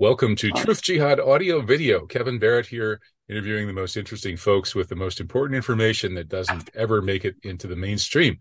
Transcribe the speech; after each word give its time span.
Welcome 0.00 0.36
to 0.36 0.52
Truth 0.52 0.82
Jihad 0.82 1.18
Audio 1.18 1.60
Video. 1.60 2.06
Kevin 2.06 2.38
Barrett 2.38 2.66
here, 2.66 3.00
interviewing 3.28 3.66
the 3.66 3.72
most 3.72 3.96
interesting 3.96 4.36
folks 4.36 4.72
with 4.72 4.88
the 4.88 4.94
most 4.94 5.18
important 5.18 5.56
information 5.56 6.14
that 6.14 6.28
doesn't 6.28 6.70
ever 6.72 7.02
make 7.02 7.24
it 7.24 7.34
into 7.42 7.66
the 7.66 7.74
mainstream. 7.74 8.38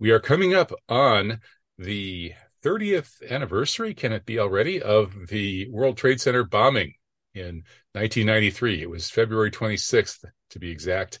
We 0.00 0.10
are 0.10 0.20
coming 0.20 0.54
up 0.54 0.72
on 0.88 1.40
the 1.76 2.32
30th 2.64 3.30
anniversary, 3.30 3.92
can 3.92 4.12
it 4.12 4.24
be 4.24 4.38
already, 4.38 4.80
of 4.80 5.28
the 5.28 5.68
World 5.68 5.98
Trade 5.98 6.22
Center 6.22 6.44
bombing 6.44 6.94
in 7.34 7.64
1993. 7.92 8.80
It 8.80 8.88
was 8.88 9.10
February 9.10 9.50
26th, 9.50 10.24
to 10.48 10.58
be 10.58 10.70
exact. 10.70 11.20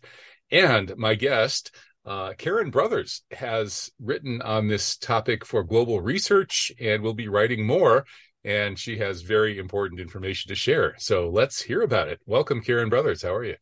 And 0.50 0.96
my 0.96 1.16
guest, 1.16 1.70
uh, 2.06 2.32
Karin 2.38 2.70
Brothers, 2.70 3.20
has 3.30 3.90
written 4.00 4.40
on 4.40 4.68
this 4.68 4.96
topic 4.96 5.44
for 5.44 5.64
Global 5.64 6.00
Research 6.00 6.72
and 6.80 7.02
will 7.02 7.12
be 7.12 7.28
writing 7.28 7.66
more 7.66 8.06
and 8.44 8.78
she 8.78 8.98
has 8.98 9.22
very 9.22 9.58
important 9.58 10.00
information 10.00 10.50
to 10.50 10.54
share. 10.54 10.94
So 10.98 11.30
let's 11.30 11.62
hear 11.62 11.82
about 11.82 12.08
it. 12.08 12.20
Welcome, 12.26 12.60
Karin 12.60 12.90
Brothers. 12.90 13.22
How 13.22 13.34
are 13.34 13.44
you? 13.44 13.56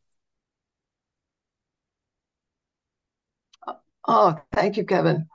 Oh, 4.07 4.37
thank 4.53 4.77
you, 4.77 4.85
Kevin. 4.85 5.29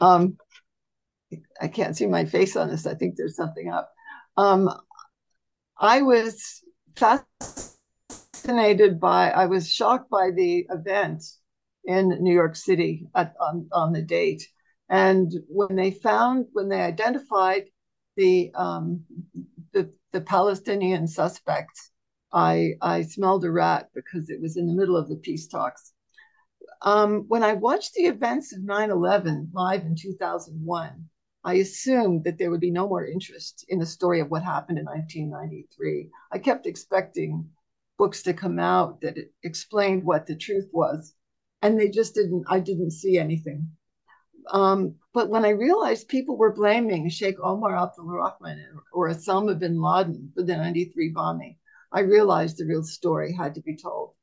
Um, 0.00 0.38
I 1.60 1.68
can't 1.68 1.96
see 1.96 2.06
my 2.06 2.24
face 2.24 2.56
on 2.56 2.70
this. 2.70 2.86
I 2.86 2.94
think 2.94 3.16
there's 3.16 3.36
something 3.36 3.70
up. 3.70 3.92
Um, 4.36 4.70
I 5.78 6.02
was 6.02 6.62
fascinated 6.96 8.98
by, 8.98 9.30
I 9.30 9.46
was 9.46 9.70
shocked 9.70 10.08
by 10.08 10.30
the 10.34 10.66
event 10.70 11.22
in 11.84 12.08
New 12.22 12.32
York 12.32 12.56
City 12.56 13.06
at, 13.14 13.34
on, 13.40 13.68
on 13.72 13.92
the 13.92 14.00
date. 14.00 14.48
And 14.88 15.30
when 15.48 15.76
they 15.76 15.90
found, 15.90 16.46
when 16.52 16.70
they 16.70 16.80
identified 16.80 17.64
the 18.16 18.50
um, 18.54 19.04
the, 19.72 19.90
the 20.12 20.20
Palestinian 20.20 21.06
suspects, 21.06 21.90
I 22.32 22.74
I 22.80 23.02
smelled 23.02 23.44
a 23.44 23.50
rat 23.50 23.90
because 23.94 24.30
it 24.30 24.40
was 24.40 24.56
in 24.56 24.66
the 24.66 24.74
middle 24.74 24.96
of 24.96 25.08
the 25.08 25.16
peace 25.16 25.46
talks. 25.46 25.92
Um, 26.82 27.24
when 27.28 27.42
I 27.42 27.54
watched 27.54 27.94
the 27.94 28.04
events 28.04 28.52
of 28.54 28.62
9/11 28.62 29.50
live 29.52 29.84
in 29.86 29.96
2001, 29.96 31.08
I 31.44 31.54
assumed 31.54 32.24
that 32.24 32.38
there 32.38 32.50
would 32.50 32.60
be 32.60 32.70
no 32.70 32.88
more 32.88 33.06
interest 33.06 33.64
in 33.68 33.78
the 33.78 33.86
story 33.86 34.20
of 34.20 34.30
what 34.30 34.42
happened 34.42 34.78
in 34.78 34.84
1993. 34.84 36.10
I 36.32 36.38
kept 36.38 36.66
expecting 36.66 37.50
books 37.98 38.22
to 38.22 38.34
come 38.34 38.58
out 38.58 39.00
that 39.02 39.16
explained 39.42 40.04
what 40.04 40.26
the 40.26 40.36
truth 40.36 40.68
was, 40.72 41.14
and 41.62 41.78
they 41.78 41.88
just 41.88 42.14
didn't. 42.14 42.44
I 42.48 42.60
didn't 42.60 42.92
see 42.92 43.18
anything. 43.18 43.70
Um, 44.50 44.96
but 45.12 45.30
when 45.30 45.44
I 45.44 45.50
realized 45.50 46.08
people 46.08 46.36
were 46.36 46.52
blaming 46.52 47.08
Sheikh 47.08 47.36
Omar 47.42 47.76
Abdel-Rahman 47.76 48.80
or 48.92 49.08
Osama 49.08 49.58
bin 49.58 49.80
Laden 49.80 50.32
for 50.34 50.42
the 50.42 50.56
93 50.56 51.10
bombing, 51.10 51.56
I 51.92 52.00
realized 52.00 52.58
the 52.58 52.66
real 52.66 52.82
story 52.82 53.32
had 53.32 53.54
to 53.54 53.62
be 53.62 53.76
told. 53.76 54.14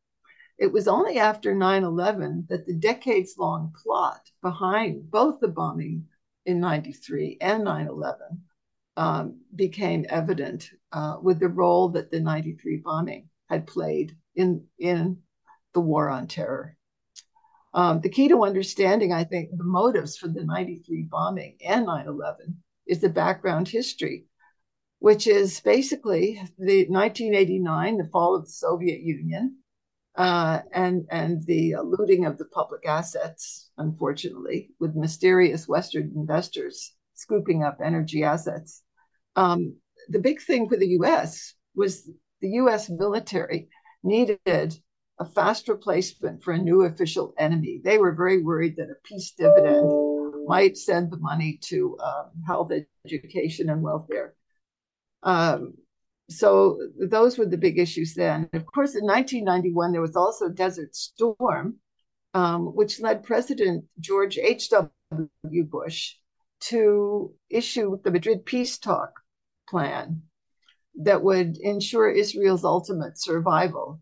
It 0.58 0.72
was 0.72 0.88
only 0.88 1.18
after 1.18 1.56
9 1.56 1.84
11 1.84 2.46
that 2.50 2.68
the 2.68 2.76
decades 2.76 3.36
long 3.38 3.74
plot 3.82 4.30
behind 4.44 5.10
both 5.10 5.40
the 5.40 5.48
bombing 5.48 6.08
in 6.46 6.60
93 6.60 7.38
and 7.42 7.64
9 7.64 7.88
11 7.88 8.44
um, 8.98 9.40
became 9.56 10.06
evident 10.10 10.70
uh, 10.92 11.18
with 11.22 11.40
the 11.40 11.48
role 11.48 11.90
that 11.90 12.12
the 12.12 12.20
93 12.20 12.78
bombing 12.78 13.30
had 13.50 13.66
played 13.66 14.16
in, 14.36 14.66
in 14.78 15.18
the 15.74 15.80
war 15.80 16.10
on 16.10 16.28
terror. 16.28 16.78
Um, 17.74 18.02
the 18.02 18.10
key 18.10 18.28
to 18.28 18.44
understanding, 18.44 19.14
I 19.14 19.24
think, 19.24 19.52
the 19.56 19.64
motives 19.64 20.18
for 20.18 20.28
the 20.28 20.44
93 20.44 21.04
bombing 21.04 21.58
and 21.66 21.86
9 21.86 22.08
11 22.08 22.62
is 22.86 23.00
the 23.00 23.10
background 23.10 23.70
history, 23.70 24.26
which 25.00 25.26
is 25.28 25.62
basically 25.62 26.34
the 26.58 26.86
1989, 26.90 27.98
the 27.98 28.10
fall 28.12 28.36
of 28.36 28.46
the 28.46 28.52
Soviet 28.52 29.02
Union, 29.02 29.58
uh, 30.16 30.60
and, 30.74 31.06
and 31.10 31.46
the 31.46 31.76
looting 31.84 32.26
of 32.26 32.38
the 32.38 32.46
public 32.46 32.86
assets, 32.86 33.72
unfortunately, 33.78 34.72
with 34.80 34.96
mysterious 34.96 35.68
Western 35.68 36.12
investors 36.16 36.94
scooping 37.14 37.64
up 37.64 37.78
energy 37.82 38.24
assets. 38.24 38.84
Um, 39.38 39.78
the 40.10 40.20
big 40.20 40.42
thing 40.42 40.68
for 40.68 40.76
the 40.76 40.90
US 41.00 41.54
was 41.76 42.10
the 42.42 42.50
US 42.50 42.90
military 42.90 43.70
needed 44.04 44.78
a 45.22 45.26
fast 45.26 45.68
replacement 45.70 46.42
for 46.42 46.52
a 46.52 46.58
new 46.58 46.82
official 46.82 47.36
enemy. 47.38 47.80
They 47.84 48.00
were 48.00 48.12
very 48.12 48.42
worried 48.42 48.76
that 48.78 48.90
a 48.90 48.96
peace 49.04 49.32
dividend 49.38 49.88
might 50.48 50.80
send 50.80 51.12
the 51.12 51.18
money 51.18 51.60
to 51.66 51.96
um, 52.04 52.32
health, 52.48 52.72
education, 53.06 53.70
and 53.70 53.84
welfare. 53.84 54.34
Um, 55.22 55.76
so 56.28 56.80
those 57.00 57.38
were 57.38 57.46
the 57.46 57.58
big 57.58 57.78
issues 57.78 58.16
then. 58.16 58.50
Of 58.54 58.66
course, 58.66 58.96
in 58.96 59.06
1991, 59.06 59.92
there 59.92 60.02
was 60.02 60.16
also 60.16 60.50
Desert 60.50 60.96
Storm, 60.96 61.76
um, 62.34 62.76
which 62.76 63.00
led 63.00 63.24
President 63.24 63.86
George 64.00 64.40
H.W. 64.40 65.64
Bush 65.66 66.16
to 66.62 67.32
issue 67.48 68.00
the 68.04 68.10
Madrid 68.10 68.44
peace 68.44 68.80
talk 68.80 69.12
plan 69.70 70.24
that 70.96 71.22
would 71.22 71.58
ensure 71.58 72.10
Israel's 72.10 72.66
ultimate 72.66 73.22
survival 73.22 74.02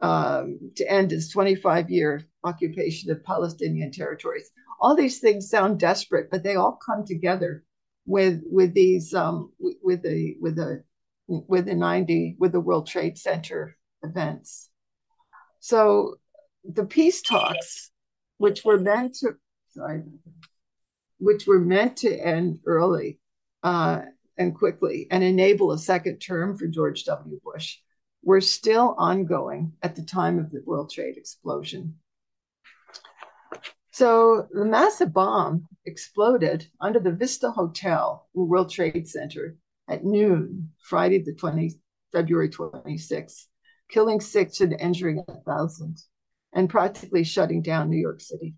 um, 0.00 0.58
to 0.76 0.90
end 0.90 1.12
its 1.12 1.28
25 1.28 1.90
year 1.90 2.22
occupation 2.44 3.10
of 3.10 3.24
Palestinian 3.24 3.92
territories. 3.92 4.50
All 4.80 4.96
these 4.96 5.18
things 5.18 5.50
sound 5.50 5.78
desperate, 5.78 6.30
but 6.30 6.42
they 6.42 6.56
all 6.56 6.78
come 6.84 7.04
together 7.06 7.64
with 8.06 8.40
with 8.46 8.74
these 8.74 9.12
um, 9.14 9.52
with 9.58 10.02
the 10.02 10.36
with 10.40 10.56
the 10.56 10.82
with 11.28 11.66
the 11.66 11.74
90 11.74 12.36
with 12.38 12.52
the 12.52 12.60
World 12.60 12.86
Trade 12.86 13.18
Center 13.18 13.76
events. 14.02 14.70
So 15.60 16.16
the 16.64 16.84
peace 16.84 17.22
talks, 17.22 17.90
which 18.38 18.64
were 18.64 18.78
meant 18.78 19.14
to 19.16 19.36
sorry, 19.68 20.02
which 21.18 21.46
were 21.46 21.60
meant 21.60 21.98
to 21.98 22.12
end 22.12 22.60
early 22.66 23.20
uh, 23.62 24.00
and 24.38 24.54
quickly 24.54 25.06
and 25.10 25.22
enable 25.22 25.72
a 25.72 25.78
second 25.78 26.18
term 26.18 26.56
for 26.56 26.66
George 26.66 27.04
W. 27.04 27.38
Bush, 27.44 27.78
were 28.22 28.40
still 28.40 28.94
ongoing 28.98 29.72
at 29.82 29.96
the 29.96 30.02
time 30.02 30.38
of 30.38 30.50
the 30.50 30.62
World 30.66 30.90
Trade 30.90 31.16
explosion. 31.16 31.98
So 33.92 34.48
the 34.52 34.64
massive 34.64 35.12
bomb 35.12 35.66
exploded 35.84 36.66
under 36.80 37.00
the 37.00 37.12
Vista 37.12 37.50
Hotel 37.50 38.28
in 38.34 38.48
World 38.48 38.70
Trade 38.70 39.08
Center 39.08 39.56
at 39.88 40.04
noon, 40.04 40.70
Friday 40.82 41.22
the 41.22 41.34
20, 41.34 41.72
February 42.12 42.48
26th, 42.48 43.46
killing 43.88 44.20
six 44.20 44.60
and 44.60 44.72
injuring 44.80 45.24
a 45.26 45.40
thousand, 45.40 45.98
and 46.52 46.70
practically 46.70 47.24
shutting 47.24 47.62
down 47.62 47.90
New 47.90 47.98
York 47.98 48.20
City. 48.20 48.54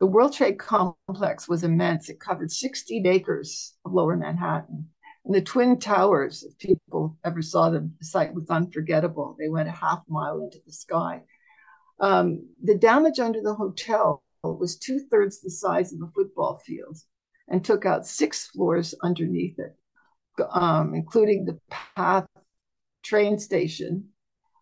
The 0.00 0.06
World 0.06 0.32
Trade 0.32 0.58
Complex 0.58 1.48
was 1.48 1.62
immense. 1.62 2.08
It 2.08 2.18
covered 2.20 2.50
16 2.50 3.06
acres 3.06 3.74
of 3.84 3.92
lower 3.92 4.16
Manhattan 4.16 4.88
and 5.24 5.34
the 5.34 5.40
Twin 5.40 5.78
Towers, 5.78 6.42
if 6.42 6.58
people 6.58 7.16
ever 7.24 7.40
saw 7.40 7.70
them, 7.70 7.94
the 7.98 8.04
sight 8.04 8.34
was 8.34 8.50
unforgettable. 8.50 9.36
They 9.38 9.48
went 9.48 9.68
a 9.68 9.72
half 9.72 10.02
mile 10.06 10.40
into 10.40 10.58
the 10.66 10.72
sky. 10.72 11.22
Um, 12.00 12.48
the 12.62 12.76
damage 12.76 13.20
under 13.20 13.40
the 13.40 13.54
hotel 13.54 14.22
was 14.42 14.76
two 14.76 15.00
thirds 15.10 15.40
the 15.40 15.50
size 15.50 15.92
of 15.92 16.02
a 16.02 16.10
football 16.14 16.58
field 16.58 16.98
and 17.48 17.64
took 17.64 17.86
out 17.86 18.06
six 18.06 18.48
floors 18.48 18.94
underneath 19.02 19.58
it, 19.58 19.74
um, 20.50 20.94
including 20.94 21.44
the 21.44 21.58
PATH 21.70 22.26
train 23.02 23.38
station. 23.38 24.08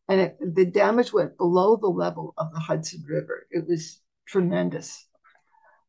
And 0.09 0.21
it, 0.21 0.55
the 0.55 0.67
damage 0.67 1.13
went 1.13 1.37
below 1.39 1.77
the 1.77 1.89
level 1.89 2.35
of 2.37 2.53
the 2.53 2.61
Hudson 2.61 3.05
River. 3.09 3.47
It 3.51 3.67
was 3.67 4.01
tremendous. 4.29 5.09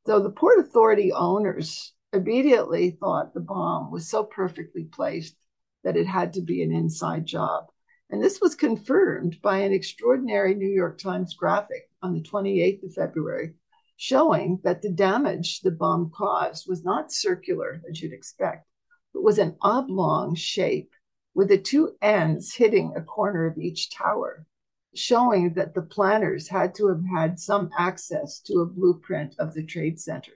So 0.08 0.20
the 0.20 0.32
Port 0.32 0.60
Authority 0.60 1.12
owners 1.12 1.94
immediately 2.14 2.92
thought 2.92 3.34
the 3.34 3.40
bomb 3.40 3.92
was 3.92 4.08
so 4.08 4.24
perfectly 4.24 4.86
placed 4.86 5.36
that 5.84 5.98
it 5.98 6.06
had 6.06 6.34
to 6.34 6.42
be 6.42 6.62
an 6.62 6.72
inside 6.72 7.26
job. 7.26 7.66
And 8.10 8.22
this 8.22 8.40
was 8.40 8.54
confirmed 8.54 9.42
by 9.42 9.60
an 9.60 9.74
extraordinary 9.74 10.54
New 10.54 10.70
York 10.70 11.00
Times 11.00 11.34
graphic 11.34 11.90
on 12.04 12.14
the 12.14 12.22
28th 12.22 12.84
of 12.84 12.94
February, 12.94 13.56
showing 13.98 14.60
that 14.64 14.84
the 14.84 14.92
damage 14.92 15.62
the 15.62 15.72
bomb 15.72 16.12
caused 16.16 16.70
was 16.70 16.84
not 16.84 17.12
circular, 17.12 17.82
as 17.90 18.02
you'd 18.02 18.14
expect, 18.14 18.68
but 19.14 19.24
was 19.24 19.40
an 19.40 19.58
oblong 19.62 20.36
shape 20.36 20.92
with 21.34 21.48
the 21.48 21.58
two 21.58 21.96
ends 22.02 22.54
hitting 22.54 22.94
a 22.96 23.02
corner 23.02 23.48
of 23.48 23.58
each 23.58 23.90
tower, 23.90 24.46
showing 24.94 25.56
that 25.56 25.74
the 25.74 25.82
planners 25.82 26.48
had 26.48 26.76
to 26.76 26.88
have 26.90 27.04
had 27.06 27.40
some 27.40 27.72
access 27.78 28.40
to 28.40 28.60
a 28.60 28.66
blueprint 28.68 29.34
of 29.40 29.56
the 29.56 29.64
Trade 29.64 30.00
Center. 30.00 30.34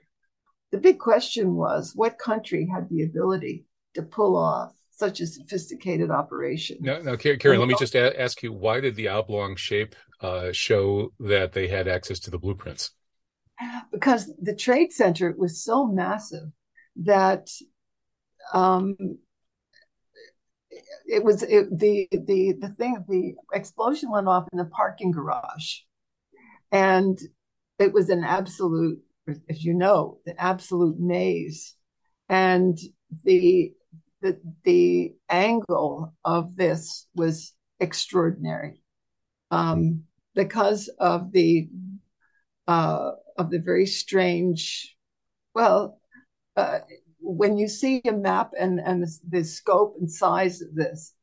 The 0.70 0.78
big 0.78 0.98
question 0.98 1.54
was 1.54 1.92
what 1.94 2.18
country 2.18 2.68
had 2.72 2.88
the 2.90 3.02
ability 3.02 3.64
to 3.94 4.02
pull 4.02 4.36
off 4.36 4.74
such 4.90 5.20
a 5.20 5.26
sophisticated 5.26 6.10
operation? 6.10 6.78
Now, 6.80 6.98
now 6.98 7.16
Karin, 7.16 7.58
let 7.58 7.68
me 7.68 7.76
just 7.78 7.94
a- 7.94 8.20
ask 8.20 8.42
you 8.42 8.52
why 8.52 8.80
did 8.80 8.96
the 8.96 9.08
oblong 9.08 9.56
shape 9.56 9.94
uh, 10.20 10.52
show 10.52 11.12
that 11.20 11.52
they 11.52 11.68
had 11.68 11.88
access 11.88 12.18
to 12.20 12.30
the 12.30 12.38
blueprints? 12.38 12.90
Because 13.90 14.30
the 14.40 14.54
Trade 14.54 14.92
Center 14.92 15.34
was 15.36 15.64
so 15.64 15.86
massive 15.86 16.50
that 16.96 17.48
um, 18.52 18.96
it 21.06 21.24
was 21.24 21.42
it, 21.42 21.76
the 21.76 22.08
the 22.12 22.52
the 22.60 22.68
thing 22.78 23.04
the 23.08 23.34
explosion 23.52 24.10
went 24.10 24.28
off 24.28 24.46
in 24.52 24.58
the 24.58 24.64
parking 24.66 25.10
garage 25.10 25.80
and 26.70 27.18
it 27.78 27.92
was 27.92 28.10
an 28.10 28.24
absolute 28.24 29.00
as 29.48 29.64
you 29.64 29.74
know 29.74 30.18
the 30.24 30.40
absolute 30.40 30.98
maze 30.98 31.74
and 32.28 32.78
the 33.24 33.72
the 34.20 34.40
the 34.64 35.14
angle 35.28 36.14
of 36.24 36.56
this 36.56 37.06
was 37.14 37.52
extraordinary 37.80 38.82
um, 39.50 40.02
because 40.34 40.88
of 40.98 41.32
the 41.32 41.68
uh, 42.66 43.12
of 43.36 43.50
the 43.50 43.60
very 43.60 43.86
strange 43.86 44.96
well 45.54 46.00
uh, 46.56 46.80
when 47.20 47.56
you 47.56 47.68
see 47.68 48.00
a 48.04 48.12
map 48.12 48.52
and 48.58 48.80
and 48.80 49.02
the, 49.02 49.18
the 49.28 49.44
scope 49.44 49.96
and 49.98 50.10
size 50.10 50.60
of 50.60 50.74
this 50.74 51.14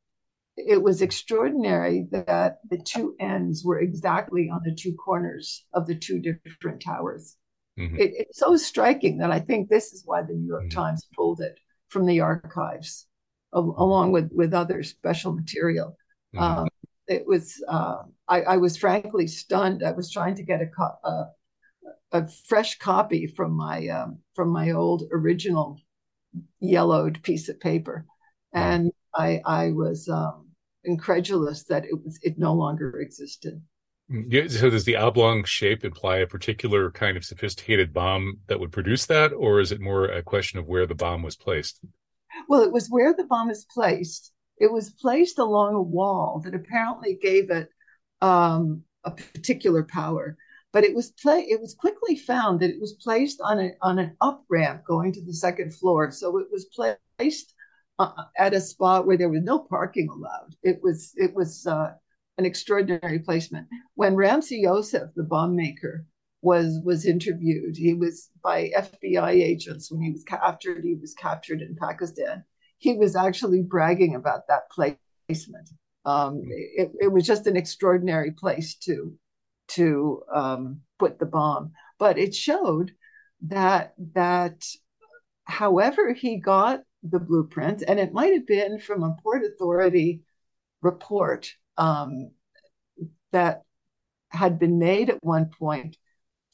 it 0.58 0.82
was 0.82 1.02
extraordinary 1.02 2.08
that 2.12 2.60
the 2.70 2.78
two 2.78 3.16
ends 3.20 3.64
were 3.64 3.80
exactly 3.80 4.50
on 4.50 4.62
the 4.64 4.74
two 4.74 4.94
corners 4.94 5.66
of 5.74 5.86
the 5.86 5.96
two 5.96 6.20
different 6.20 6.82
towers. 6.82 7.36
Mm-hmm. 7.80 7.98
It, 7.98 8.12
it's 8.16 8.40
so 8.40 8.56
striking 8.56 9.18
that 9.18 9.32
I 9.32 9.40
think 9.40 9.70
this 9.70 9.92
is 9.94 10.04
why 10.06 10.22
the 10.22 10.34
New 10.34 10.48
York 10.48 10.64
mm-hmm. 10.64 10.80
Times 10.80 11.08
pulled 11.16 11.42
it 11.42 11.60
from 11.90 12.06
the 12.06 12.22
archives, 12.22 13.08
along 13.54 14.12
with 14.12 14.32
with 14.34 14.54
other 14.54 14.84
special 14.84 15.34
material. 15.34 15.98
Mm-hmm. 16.36 16.44
Um, 16.44 16.68
it 17.08 17.26
was 17.28 17.64
uh, 17.68 18.04
I, 18.28 18.42
I, 18.42 18.58
was 18.58 18.78
frankly 18.78 19.28
stunned. 19.28 19.84
I 19.84 19.92
was 19.92 20.12
trying 20.12 20.36
to 20.36 20.44
get 20.44 20.62
a 20.62 20.68
co- 20.68 21.00
a, 21.04 21.26
a, 22.14 22.28
fresh 22.48 22.78
copy 22.80 23.28
from 23.28 23.52
my 23.54 23.88
um, 23.90 24.20
from 24.34 24.50
my 24.50 24.72
old 24.72 25.04
original 25.12 25.80
yellowed 26.60 27.22
piece 27.24 27.50
of 27.50 27.60
paper, 27.60 28.06
and 28.54 28.92
I 29.14 29.42
I 29.46 29.72
was 29.72 30.10
um, 30.10 30.48
incredulous 30.84 31.64
that 31.66 31.86
it 31.86 32.04
was 32.04 32.20
it 32.24 32.38
no 32.38 32.54
longer 32.54 33.00
existed. 33.00 33.62
So 34.10 34.70
does 34.70 34.86
the 34.86 34.98
oblong 34.98 35.44
shape 35.46 35.84
imply 35.84 36.18
a 36.18 36.28
particular 36.28 36.92
kind 36.92 37.18
of 37.18 37.26
sophisticated 37.26 37.92
bomb 37.92 38.40
that 38.48 38.60
would 38.60 38.72
produce 38.72 39.08
that, 39.08 39.34
or 39.34 39.60
is 39.60 39.72
it 39.72 39.82
more 39.82 40.06
a 40.06 40.22
question 40.22 40.60
of 40.60 40.68
where 40.68 40.86
the 40.86 40.94
bomb 40.94 41.24
was 41.24 41.36
placed? 41.36 41.80
Well, 42.48 42.62
it 42.62 42.72
was 42.72 42.88
where 42.88 43.16
the 43.16 43.24
bomb 43.24 43.50
is 43.50 43.66
placed. 43.74 44.32
It 44.58 44.72
was 44.72 44.92
placed 44.92 45.40
along 45.40 45.74
a 45.74 45.82
wall 45.82 46.42
that 46.46 46.54
apparently 46.54 47.18
gave 47.20 47.50
it 47.50 47.70
um, 48.22 48.84
a 49.04 49.12
particular 49.12 49.84
power. 49.84 50.38
But 50.72 50.84
it 50.84 50.94
was. 50.94 51.14
It 51.26 51.62
was 51.62 51.74
quickly 51.74 52.18
found 52.18 52.60
that 52.60 52.70
it 52.70 52.82
was 52.82 52.94
placed 52.94 53.40
on 53.42 53.60
a 53.60 53.72
on 53.82 53.98
an 53.98 54.18
up 54.20 54.44
ramp 54.50 54.84
going 54.86 55.14
to 55.14 55.22
the 55.22 55.34
second 55.34 55.74
floor. 55.74 56.12
So 56.12 56.38
it 56.38 56.48
was 56.52 56.66
placed 56.66 57.54
uh, 57.98 58.12
at 58.38 58.54
a 58.54 58.60
spot 58.60 59.08
where 59.08 59.18
there 59.18 59.30
was 59.30 59.42
no 59.42 59.60
parking 59.60 60.10
allowed. 60.10 60.54
It 60.64 60.82
was 60.84 61.14
it 61.16 61.34
was 61.34 61.66
uh, 61.66 61.94
an 62.38 62.46
extraordinary 62.46 63.20
placement. 63.20 63.68
When 63.96 64.16
Ramzi 64.16 64.64
Yousef, 64.64 65.14
the 65.16 65.24
bomb 65.24 65.56
maker, 65.56 66.06
was 66.42 66.80
was 66.84 67.06
interviewed, 67.06 67.76
he 67.76 67.94
was 67.94 68.30
by 68.44 68.70
FBI 68.78 69.32
agents 69.32 69.92
when 69.92 70.02
he 70.02 70.12
was 70.12 70.24
captured. 70.24 70.84
He 70.84 70.96
was 70.96 71.14
captured 71.14 71.62
in 71.62 71.76
Pakistan. 71.76 72.44
He 72.78 72.94
was 72.96 73.16
actually 73.16 73.62
bragging 73.62 74.16
about 74.16 74.48
that 74.48 74.70
placement. 74.70 75.70
Um, 76.06 76.44
it, 76.46 76.92
it, 77.00 77.12
was 77.12 77.26
just 77.26 77.48
an 77.48 77.58
extraordinary 77.58 78.32
place 78.32 78.76
to 78.84 79.18
to 79.70 80.22
um, 80.32 80.82
put 81.00 81.18
the 81.18 81.26
bomb, 81.26 81.72
but 81.98 82.20
it 82.20 82.36
showed 82.36 82.92
that 83.48 83.96
that 84.14 84.64
however 85.46 86.14
he 86.14 86.38
got 86.38 86.82
the 87.02 87.20
blueprint, 87.20 87.84
and 87.88 88.00
it 88.00 88.14
might 88.14 88.34
have 88.34 88.46
been 88.46 88.78
from 88.80 89.02
a 89.02 89.16
Port 89.24 89.44
Authority 89.44 90.22
report 90.82 91.56
that 93.32 93.62
had 94.30 94.60
been 94.60 94.80
made 94.80 95.10
at 95.10 95.24
one 95.24 95.50
point, 95.60 95.98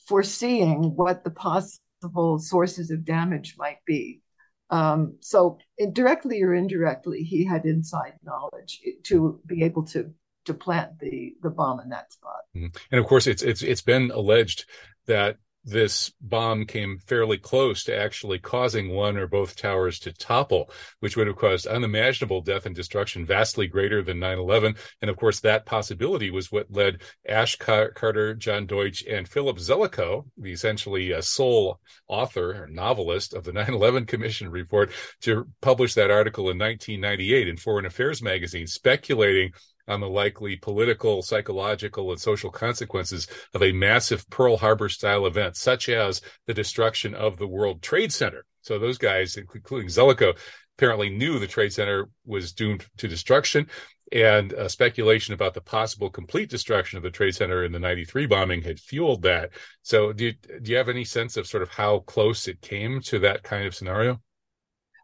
foreseeing 0.07 0.95
what 0.95 1.23
the 1.23 1.31
possible 1.31 2.39
sources 2.39 2.91
of 2.91 3.06
damage 3.06 3.56
might 3.57 3.79
be. 3.85 4.21
Um, 4.69 5.18
so, 5.19 5.57
directly 5.91 6.41
or 6.41 6.53
indirectly, 6.53 7.23
he 7.23 7.44
had 7.44 7.65
inside 7.65 8.13
knowledge 8.23 8.81
to 9.03 9.39
be 9.45 9.63
able 9.63 9.83
to 9.88 10.13
to 10.45 10.53
plant 10.53 11.00
the 11.00 11.35
the 11.41 11.50
bomb 11.50 11.79
in 11.81 11.89
that 11.89 12.12
spot. 12.13 12.41
Mm-hmm. 12.56 12.68
And 12.91 13.00
of 13.00 13.06
course, 13.06 13.27
it's 13.27 13.44
it's 13.44 13.62
it's 13.62 13.81
been 13.81 14.12
alleged 14.12 14.65
that 15.07 15.38
this 15.63 16.11
bomb 16.19 16.65
came 16.65 16.97
fairly 16.97 17.37
close 17.37 17.83
to 17.83 17.95
actually 17.95 18.39
causing 18.39 18.89
one 18.89 19.17
or 19.17 19.27
both 19.27 19.55
towers 19.55 19.99
to 19.99 20.11
topple, 20.11 20.71
which 20.99 21.15
would 21.15 21.27
have 21.27 21.35
caused 21.35 21.67
unimaginable 21.67 22.41
death 22.41 22.65
and 22.65 22.75
destruction 22.75 23.25
vastly 23.25 23.67
greater 23.67 24.01
than 24.01 24.19
9 24.19 24.39
11. 24.39 24.75
And 25.01 25.09
of 25.09 25.17
course, 25.17 25.39
that 25.41 25.65
possibility 25.65 26.31
was 26.31 26.51
what 26.51 26.71
led 26.71 27.01
Ash 27.27 27.57
Carter, 27.57 28.33
John 28.33 28.65
Deutsch, 28.65 29.03
and 29.03 29.27
Philip 29.27 29.57
Zelikow, 29.57 30.25
the 30.37 30.51
essentially 30.51 31.13
uh, 31.13 31.21
sole 31.21 31.79
author 32.07 32.63
or 32.63 32.67
novelist 32.67 33.33
of 33.33 33.43
the 33.43 33.53
9 33.53 33.73
11 33.73 34.05
Commission 34.05 34.49
report, 34.49 34.91
to 35.21 35.47
publish 35.61 35.93
that 35.93 36.11
article 36.11 36.49
in 36.49 36.57
1998 36.57 37.47
in 37.47 37.57
Foreign 37.57 37.85
Affairs 37.85 38.21
magazine, 38.21 38.67
speculating 38.67 39.51
on 39.91 39.99
the 39.99 40.09
likely 40.09 40.55
political, 40.55 41.21
psychological, 41.21 42.11
and 42.11 42.19
social 42.19 42.49
consequences 42.49 43.27
of 43.53 43.61
a 43.61 43.73
massive 43.73 44.27
Pearl 44.29 44.57
Harbor 44.57 44.89
style 44.89 45.25
event, 45.25 45.57
such 45.57 45.89
as 45.89 46.21
the 46.47 46.53
destruction 46.53 47.13
of 47.13 47.38
the 47.38 47.47
World 47.47 47.81
Trade 47.81 48.13
Center. 48.13 48.45
So 48.61 48.79
those 48.79 48.97
guys, 48.97 49.35
including 49.35 49.89
Zelikow, 49.89 50.38
apparently 50.77 51.09
knew 51.09 51.39
the 51.39 51.47
Trade 51.47 51.73
Center 51.73 52.09
was 52.25 52.53
doomed 52.53 52.85
to 52.97 53.07
destruction. 53.07 53.67
And 54.13 54.53
uh, 54.53 54.67
speculation 54.67 55.33
about 55.33 55.53
the 55.53 55.61
possible 55.61 56.09
complete 56.09 56.49
destruction 56.49 56.97
of 56.97 57.03
the 57.03 57.11
Trade 57.11 57.35
Center 57.35 57.63
in 57.63 57.71
the 57.71 57.79
93 57.79 58.25
bombing 58.25 58.61
had 58.61 58.77
fueled 58.77 59.21
that. 59.21 59.51
So, 59.83 60.11
do 60.11 60.25
you, 60.25 60.33
do 60.61 60.71
you 60.71 60.77
have 60.77 60.89
any 60.89 61.05
sense 61.05 61.37
of 61.37 61.47
sort 61.47 61.63
of 61.63 61.69
how 61.69 61.99
close 61.99 62.49
it 62.49 62.59
came 62.59 62.99
to 63.03 63.19
that 63.19 63.44
kind 63.44 63.65
of 63.65 63.73
scenario? 63.73 64.19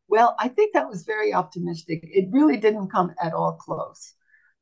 Well, 0.10 0.36
I 0.40 0.50
think 0.50 0.74
that 0.74 0.90
was 0.90 1.04
very 1.04 1.34
optimistic. 1.34 2.02
It 2.04 2.28
really 2.32 2.58
didn't 2.58 2.90
come 2.90 3.14
at 3.22 3.34
all 3.34 3.54
close 3.54 4.14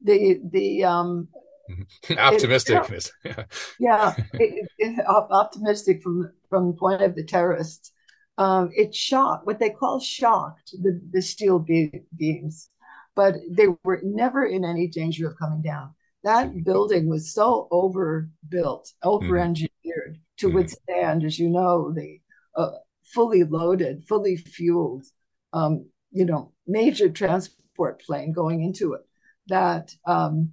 the 0.01 0.39
the 0.51 0.83
um 0.83 1.27
optimistic 2.18 2.89
it, 2.89 3.12
yeah, 3.24 3.44
yeah. 3.80 4.15
It, 4.33 4.69
it, 4.77 5.06
optimistic 5.07 6.01
from 6.03 6.31
from 6.50 6.68
the 6.68 6.77
point 6.77 7.01
of 7.01 7.15
the 7.15 7.24
terrorists. 7.24 7.92
Um, 8.38 8.69
it 8.75 8.94
shocked 8.94 9.47
what 9.47 9.59
they 9.59 9.69
call 9.69 10.01
shocked 10.01 10.75
the, 10.83 11.00
the 11.13 11.21
steel 11.21 11.57
be- 11.57 12.03
beams 12.18 12.69
but 13.16 13.35
they 13.49 13.68
were 13.83 14.02
never 14.04 14.45
in 14.45 14.64
any 14.64 14.87
danger 14.87 15.28
of 15.30 15.40
coming 15.40 15.61
down. 15.61 15.94
That 16.23 16.49
mm-hmm. 16.49 16.64
building 16.64 17.09
was 17.09 17.33
so 17.33 17.68
overbuilt 17.71 18.92
over 19.04 19.37
engineered 19.37 19.69
mm-hmm. 19.85 20.21
to 20.40 20.47
mm-hmm. 20.47 20.56
withstand 20.56 21.23
as 21.23 21.40
you 21.40 21.49
know 21.49 21.92
the 21.92 22.19
uh, 22.56 22.71
fully 23.04 23.44
loaded 23.44 24.04
fully 24.07 24.35
fueled 24.35 25.06
um, 25.54 25.85
you 26.11 26.25
know 26.25 26.52
major 26.68 27.09
transport 27.09 28.02
plane 28.02 28.31
going 28.31 28.64
into 28.64 28.94
it 28.94 29.02
that 29.47 29.92
um, 30.06 30.52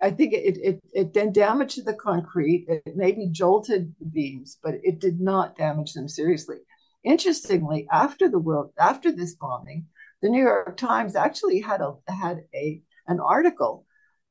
I 0.00 0.10
think 0.10 0.32
it, 0.32 0.58
it, 0.58 0.80
it 0.92 1.14
then 1.14 1.32
damaged 1.32 1.84
the 1.84 1.94
concrete. 1.94 2.66
It 2.68 2.96
maybe 2.96 3.28
jolted 3.30 3.94
the 4.00 4.06
beams, 4.06 4.58
but 4.62 4.74
it 4.82 4.98
did 4.98 5.20
not 5.20 5.56
damage 5.56 5.92
them 5.92 6.08
seriously. 6.08 6.58
Interestingly, 7.04 7.86
after 7.90 8.28
the 8.28 8.38
world 8.38 8.72
after 8.78 9.12
this 9.12 9.34
bombing, 9.34 9.86
the 10.20 10.28
New 10.28 10.42
York 10.42 10.76
Times 10.76 11.16
actually 11.16 11.60
had 11.60 11.80
a 11.80 11.94
had 12.08 12.44
a 12.54 12.82
an 13.06 13.20
article 13.20 13.86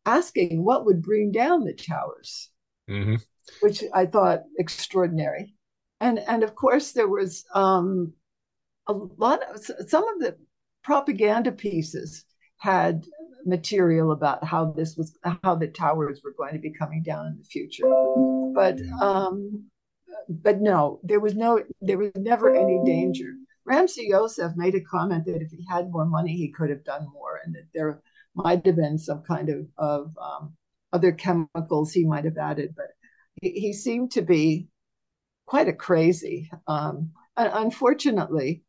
asking 0.06 0.64
what 0.64 0.86
would 0.86 1.02
bring 1.02 1.32
down 1.32 1.64
the 1.64 1.74
towers, 1.74 2.50
mm-hmm. 2.90 3.16
which 3.62 3.84
I 3.94 4.06
thought 4.06 4.44
extraordinary. 4.58 5.56
And 6.00 6.20
and 6.20 6.44
of 6.44 6.56
course 6.56 6.92
there 6.92 7.10
was 7.10 7.46
um, 7.54 8.14
a 8.88 8.94
lot 8.94 9.42
of 9.44 9.64
some 9.88 10.08
of 10.08 10.20
the 10.20 10.38
propaganda 10.84 11.52
pieces 11.52 12.26
had 12.58 13.06
material 13.46 14.12
about 14.12 14.44
how 14.44 14.72
this 14.72 14.96
was 14.98 15.18
how 15.44 15.56
the 15.56 15.68
towers 15.68 16.22
were 16.24 16.34
going 16.38 16.54
to 16.54 16.60
be 16.60 16.72
coming 16.72 17.04
down 17.04 17.28
in 17.28 17.38
the 17.38 17.44
future. 17.44 17.84
But 18.54 18.80
um 19.02 19.66
but 20.30 20.62
no 20.62 21.00
there 21.04 21.20
was 21.20 21.36
no 21.36 21.64
there 21.82 21.98
was 21.98 22.12
never 22.16 22.54
any 22.54 22.80
danger. 22.86 23.34
Ramzi 23.68 24.10
Yousef 24.10 24.56
made 24.56 24.76
a 24.76 24.82
comment 24.82 25.26
that 25.26 25.42
if 25.42 25.52
he 25.52 25.66
had 25.70 25.92
more 25.92 26.06
money 26.06 26.36
he 26.36 26.52
could 26.52 26.70
have 26.70 26.84
done 26.84 27.08
more 27.14 27.40
and 27.44 27.56
that 27.56 27.68
there 27.74 28.02
might 28.36 28.66
have 28.66 28.76
been 28.76 28.98
some 28.98 29.24
kind 29.24 29.50
of 29.50 29.68
of 29.78 30.12
um, 30.18 30.54
other 30.94 31.12
chemicals 31.12 31.92
he 31.92 32.06
might 32.06 32.26
have 32.26 32.38
added 32.38 32.74
but 32.76 32.88
he, 33.42 33.52
he 33.52 33.74
seemed 33.74 34.12
to 34.12 34.22
be 34.22 34.68
quite 35.46 35.68
a 35.68 35.74
crazy 35.74 36.50
um 36.68 37.12
unfortunately 37.38 38.64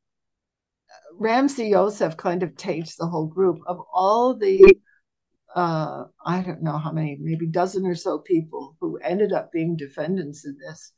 Ramzi 1.21 1.71
Yousef 1.71 2.17
kind 2.17 2.43
of 2.43 2.57
takes 2.57 2.97
the 2.97 3.07
whole 3.07 3.27
group 3.27 3.61
of 3.67 3.81
all 3.93 4.35
the 4.35 4.63
uh, 5.55 6.05
I 6.25 6.41
don't 6.43 6.63
know 6.63 6.79
how 6.79 6.93
many, 6.93 7.19
maybe 7.21 7.47
dozen 7.47 7.87
or 7.87 7.95
so 7.95 8.19
people 8.19 8.77
who 8.81 8.97
ended 8.99 9.33
up 9.33 9.53
being 9.53 9.77
defendants 9.77 10.47
in 10.47 10.57
this. 10.59 10.93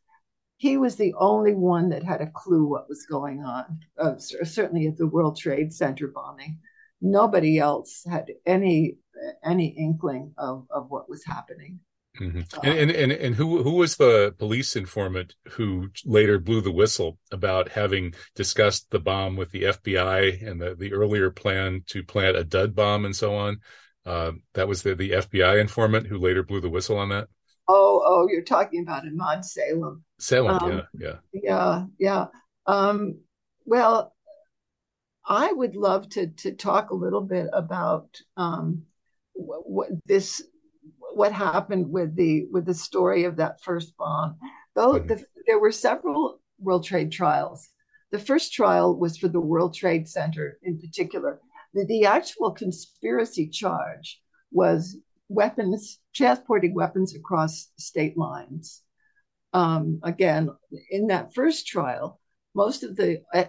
He 0.58 0.76
was 0.76 0.96
the 0.96 1.12
only 1.18 1.54
one 1.54 1.88
that 1.88 2.04
had 2.04 2.20
a 2.20 2.30
clue 2.30 2.64
what 2.64 2.88
was 2.88 3.04
going 3.06 3.42
on. 3.42 3.80
Uh, 3.98 4.14
certainly 4.18 4.86
at 4.86 4.96
the 4.96 5.08
World 5.08 5.36
Trade 5.36 5.72
Center 5.72 6.06
bombing, 6.06 6.60
nobody 7.00 7.58
else 7.58 8.04
had 8.08 8.30
any 8.46 8.98
any 9.44 9.68
inkling 9.68 10.32
of, 10.38 10.66
of 10.70 10.90
what 10.90 11.08
was 11.08 11.24
happening. 11.24 11.80
Mm-hmm. 12.20 12.40
And, 12.62 12.78
and, 12.78 12.90
and 12.90 13.12
and 13.12 13.34
who 13.34 13.62
who 13.62 13.72
was 13.72 13.96
the 13.96 14.34
police 14.38 14.76
informant 14.76 15.34
who 15.50 15.88
later 16.04 16.38
blew 16.38 16.60
the 16.60 16.70
whistle 16.70 17.18
about 17.32 17.70
having 17.70 18.14
discussed 18.36 18.90
the 18.90 19.00
bomb 19.00 19.34
with 19.34 19.50
the 19.50 19.64
FBI 19.64 20.46
and 20.46 20.60
the, 20.60 20.76
the 20.76 20.92
earlier 20.92 21.30
plan 21.30 21.82
to 21.88 22.04
plant 22.04 22.36
a 22.36 22.44
dud 22.44 22.74
bomb 22.74 23.04
and 23.04 23.16
so 23.16 23.34
on? 23.34 23.58
Uh, 24.06 24.32
that 24.52 24.68
was 24.68 24.82
the 24.82 24.94
the 24.94 25.10
FBI 25.10 25.60
informant 25.60 26.06
who 26.06 26.18
later 26.18 26.44
blew 26.44 26.60
the 26.60 26.70
whistle 26.70 26.98
on 26.98 27.08
that. 27.08 27.26
Oh, 27.66 28.02
oh, 28.04 28.28
you're 28.30 28.42
talking 28.42 28.82
about 28.82 29.04
Emad 29.04 29.44
Salem. 29.44 30.04
Salem, 30.20 30.62
um, 30.62 30.70
yeah, 30.70 30.82
yeah, 31.00 31.16
yeah, 31.32 31.84
yeah. 31.98 32.26
Um, 32.66 33.18
well, 33.64 34.14
I 35.26 35.52
would 35.52 35.74
love 35.74 36.08
to 36.10 36.28
to 36.28 36.52
talk 36.52 36.90
a 36.90 36.94
little 36.94 37.22
bit 37.22 37.48
about 37.52 38.20
um, 38.36 38.82
what, 39.32 39.68
what 39.68 39.88
this 40.06 40.42
what 41.16 41.32
happened 41.32 41.90
with 41.90 42.14
the 42.16 42.46
with 42.50 42.66
the 42.66 42.74
story 42.74 43.24
of 43.24 43.36
that 43.36 43.62
first 43.62 43.96
bomb. 43.96 44.36
Though 44.74 44.98
the, 44.98 45.24
there 45.46 45.58
were 45.58 45.72
several 45.72 46.40
World 46.58 46.84
Trade 46.84 47.12
trials. 47.12 47.68
The 48.10 48.18
first 48.18 48.52
trial 48.52 48.96
was 48.96 49.16
for 49.16 49.28
the 49.28 49.40
World 49.40 49.74
Trade 49.74 50.08
Center 50.08 50.58
in 50.62 50.78
particular. 50.78 51.40
The, 51.74 51.84
the 51.84 52.04
actual 52.06 52.52
conspiracy 52.52 53.48
charge 53.48 54.20
was 54.52 54.96
weapons, 55.28 55.98
transporting 56.14 56.74
weapons 56.74 57.14
across 57.14 57.70
state 57.78 58.16
lines. 58.16 58.82
Um, 59.52 60.00
again, 60.02 60.50
in 60.90 61.08
that 61.08 61.34
first 61.34 61.66
trial, 61.66 62.20
most 62.54 62.84
of 62.84 62.96
the, 62.96 63.22
uh, 63.32 63.44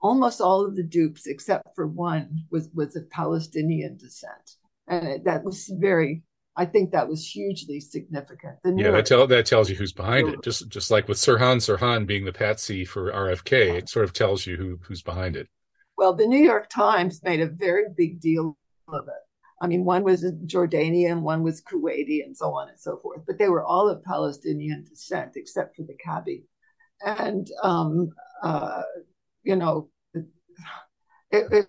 almost 0.00 0.40
all 0.40 0.64
of 0.64 0.76
the 0.76 0.82
dupes, 0.82 1.26
except 1.26 1.74
for 1.74 1.86
one, 1.86 2.44
was 2.50 2.68
was 2.74 2.96
of 2.96 3.08
Palestinian 3.10 3.96
descent, 3.96 4.56
and 4.88 5.06
it, 5.06 5.24
that 5.24 5.44
was 5.44 5.70
very. 5.78 6.22
I 6.60 6.66
think 6.66 6.90
that 6.90 7.08
was 7.08 7.26
hugely 7.26 7.80
significant. 7.80 8.58
yeah, 8.62 8.90
that, 8.90 9.06
tell, 9.06 9.26
that 9.26 9.46
tells 9.46 9.70
you 9.70 9.76
who's 9.76 9.94
behind 9.94 10.28
it. 10.28 10.42
Just 10.44 10.68
just 10.68 10.90
like 10.90 11.08
with 11.08 11.16
Sirhan 11.16 11.56
Sirhan 11.56 12.06
being 12.06 12.26
the 12.26 12.34
patsy 12.34 12.84
for 12.84 13.10
RFK, 13.10 13.78
it 13.78 13.88
sort 13.88 14.04
of 14.04 14.12
tells 14.12 14.46
you 14.46 14.58
who 14.58 14.78
who's 14.82 15.00
behind 15.00 15.36
it. 15.36 15.48
Well, 15.96 16.12
the 16.12 16.26
New 16.26 16.44
York 16.44 16.68
Times 16.68 17.22
made 17.22 17.40
a 17.40 17.46
very 17.46 17.84
big 17.96 18.20
deal 18.20 18.58
of 18.88 19.08
it. 19.08 19.22
I 19.62 19.68
mean, 19.68 19.86
one 19.86 20.02
was 20.02 20.22
Jordanian, 20.44 21.22
one 21.22 21.42
was 21.42 21.62
Kuwaiti, 21.62 22.22
and 22.24 22.36
so 22.36 22.52
on 22.52 22.68
and 22.68 22.78
so 22.78 22.98
forth. 23.02 23.22
But 23.26 23.38
they 23.38 23.48
were 23.48 23.64
all 23.64 23.88
of 23.88 24.04
Palestinian 24.04 24.84
descent, 24.84 25.32
except 25.36 25.76
for 25.76 25.84
the 25.84 25.96
cabbie. 26.02 26.44
And, 27.02 27.50
um, 27.62 28.10
uh, 28.42 28.82
you 29.44 29.56
know, 29.56 29.88
it, 30.14 30.26
it, 31.30 31.68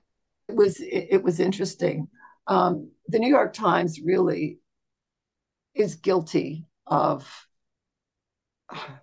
it 0.50 0.56
was 0.56 0.82
it, 0.82 1.08
it, 1.12 1.24
was 1.24 1.40
interesting. 1.40 2.08
Um, 2.48 2.92
the 3.08 3.20
New 3.20 3.30
York 3.30 3.54
Times 3.54 4.00
really 4.04 4.61
is 5.74 5.96
guilty 5.96 6.66
of 6.88 7.48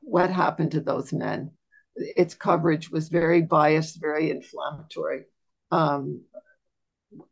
what 0.00 0.30
happened 0.30 0.72
to 0.72 0.80
those 0.80 1.12
men. 1.12 1.50
Its 1.94 2.34
coverage 2.34 2.90
was 2.90 3.08
very 3.08 3.42
biased, 3.42 4.00
very 4.00 4.30
inflammatory. 4.30 5.24
Um, 5.70 6.22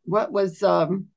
what 0.03 0.31
was 0.31 0.61
um, 0.63 1.07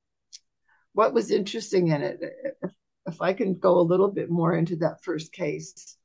what 0.92 1.14
was 1.14 1.30
interesting 1.30 1.88
in 1.88 2.02
it, 2.02 2.18
if, 2.62 2.70
if, 3.06 3.22
I 3.22 3.32
can 3.32 3.54
go 3.54 3.78
a 3.78 3.82
little 3.82 4.08
bit 4.08 4.30
more 4.30 4.54
into 4.54 4.76
that 4.76 5.02
first 5.02 5.32
case, 5.32 5.96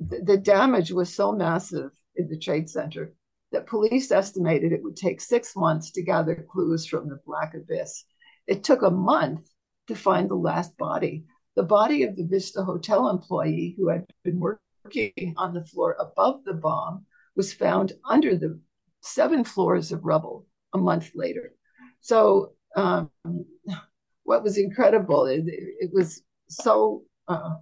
the, 0.00 0.20
the 0.22 0.36
damage 0.36 0.90
was 0.90 1.14
so 1.14 1.32
massive 1.32 1.90
in 2.16 2.28
the 2.28 2.38
Trade 2.38 2.68
Center 2.68 3.14
that 3.52 3.66
police 3.66 4.10
estimated 4.10 4.72
it 4.72 4.82
would 4.82 4.96
take 4.96 5.20
six 5.20 5.56
months 5.56 5.90
to 5.92 6.02
gather 6.02 6.46
clues 6.50 6.86
from 6.86 7.08
the 7.08 7.18
Black 7.24 7.54
Abyss. 7.54 8.04
It 8.46 8.64
took 8.64 8.82
a 8.82 8.90
month 8.90 9.48
to 9.86 9.94
find 9.94 10.28
the 10.28 10.34
last 10.34 10.76
body. 10.76 11.24
The 11.58 11.64
body 11.64 12.04
of 12.04 12.14
the 12.14 12.22
Vista 12.22 12.62
Hotel 12.62 13.08
employee 13.08 13.74
who 13.76 13.88
had 13.88 14.06
been 14.22 14.38
working 14.38 15.34
on 15.36 15.52
the 15.52 15.64
floor 15.64 15.96
above 15.98 16.44
the 16.44 16.54
bomb 16.54 17.04
was 17.34 17.52
found 17.52 17.94
under 18.08 18.36
the 18.36 18.60
seven 19.00 19.42
floors 19.42 19.90
of 19.90 20.04
rubble 20.04 20.46
a 20.72 20.78
month 20.78 21.10
later. 21.16 21.56
So 22.00 22.52
um, 22.76 23.10
what 24.22 24.44
was 24.44 24.56
incredible. 24.56 25.26
It, 25.26 25.46
it 25.48 25.90
was 25.92 26.22
so 26.48 27.02
uh, 27.26 27.56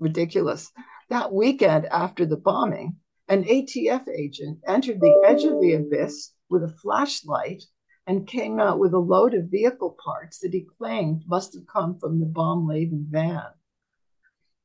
ridiculous. 0.00 0.72
That 1.08 1.32
weekend 1.32 1.86
after 1.86 2.26
the 2.26 2.38
bombing, 2.38 2.96
an 3.28 3.44
ATF 3.44 4.08
agent 4.08 4.58
entered 4.66 5.00
the 5.00 5.22
edge 5.24 5.44
of 5.44 5.60
the 5.60 5.74
abyss 5.74 6.32
with 6.50 6.64
a 6.64 6.74
flashlight 6.82 7.62
and 8.08 8.26
came 8.26 8.58
out 8.58 8.78
with 8.78 8.94
a 8.94 8.98
load 8.98 9.34
of 9.34 9.50
vehicle 9.50 9.94
parts 10.02 10.38
that 10.38 10.54
he 10.54 10.66
claimed 10.78 11.22
must 11.28 11.52
have 11.52 11.66
come 11.66 11.98
from 11.98 12.18
the 12.18 12.26
bomb 12.26 12.66
laden 12.66 13.06
van. 13.10 13.44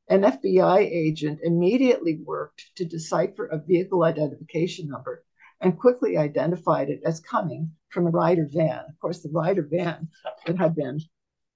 An 0.08 0.22
FBI 0.22 0.80
agent 0.80 1.42
immediately 1.44 2.22
worked 2.24 2.72
to 2.78 2.86
decipher 2.86 3.46
a 3.46 3.60
vehicle 3.60 4.04
identification 4.04 4.88
number 4.88 5.26
and 5.60 5.78
quickly 5.78 6.18
identified 6.18 6.90
it 6.90 7.02
as 7.06 7.20
coming 7.20 7.72
from 7.90 8.08
a 8.08 8.12
Ryder 8.12 8.48
van. 8.50 8.86
Of 8.88 8.98
course, 9.00 9.22
the 9.22 9.30
Ryder 9.30 9.68
van 9.70 10.08
that 10.46 10.58
had 10.58 10.74
been 10.74 11.02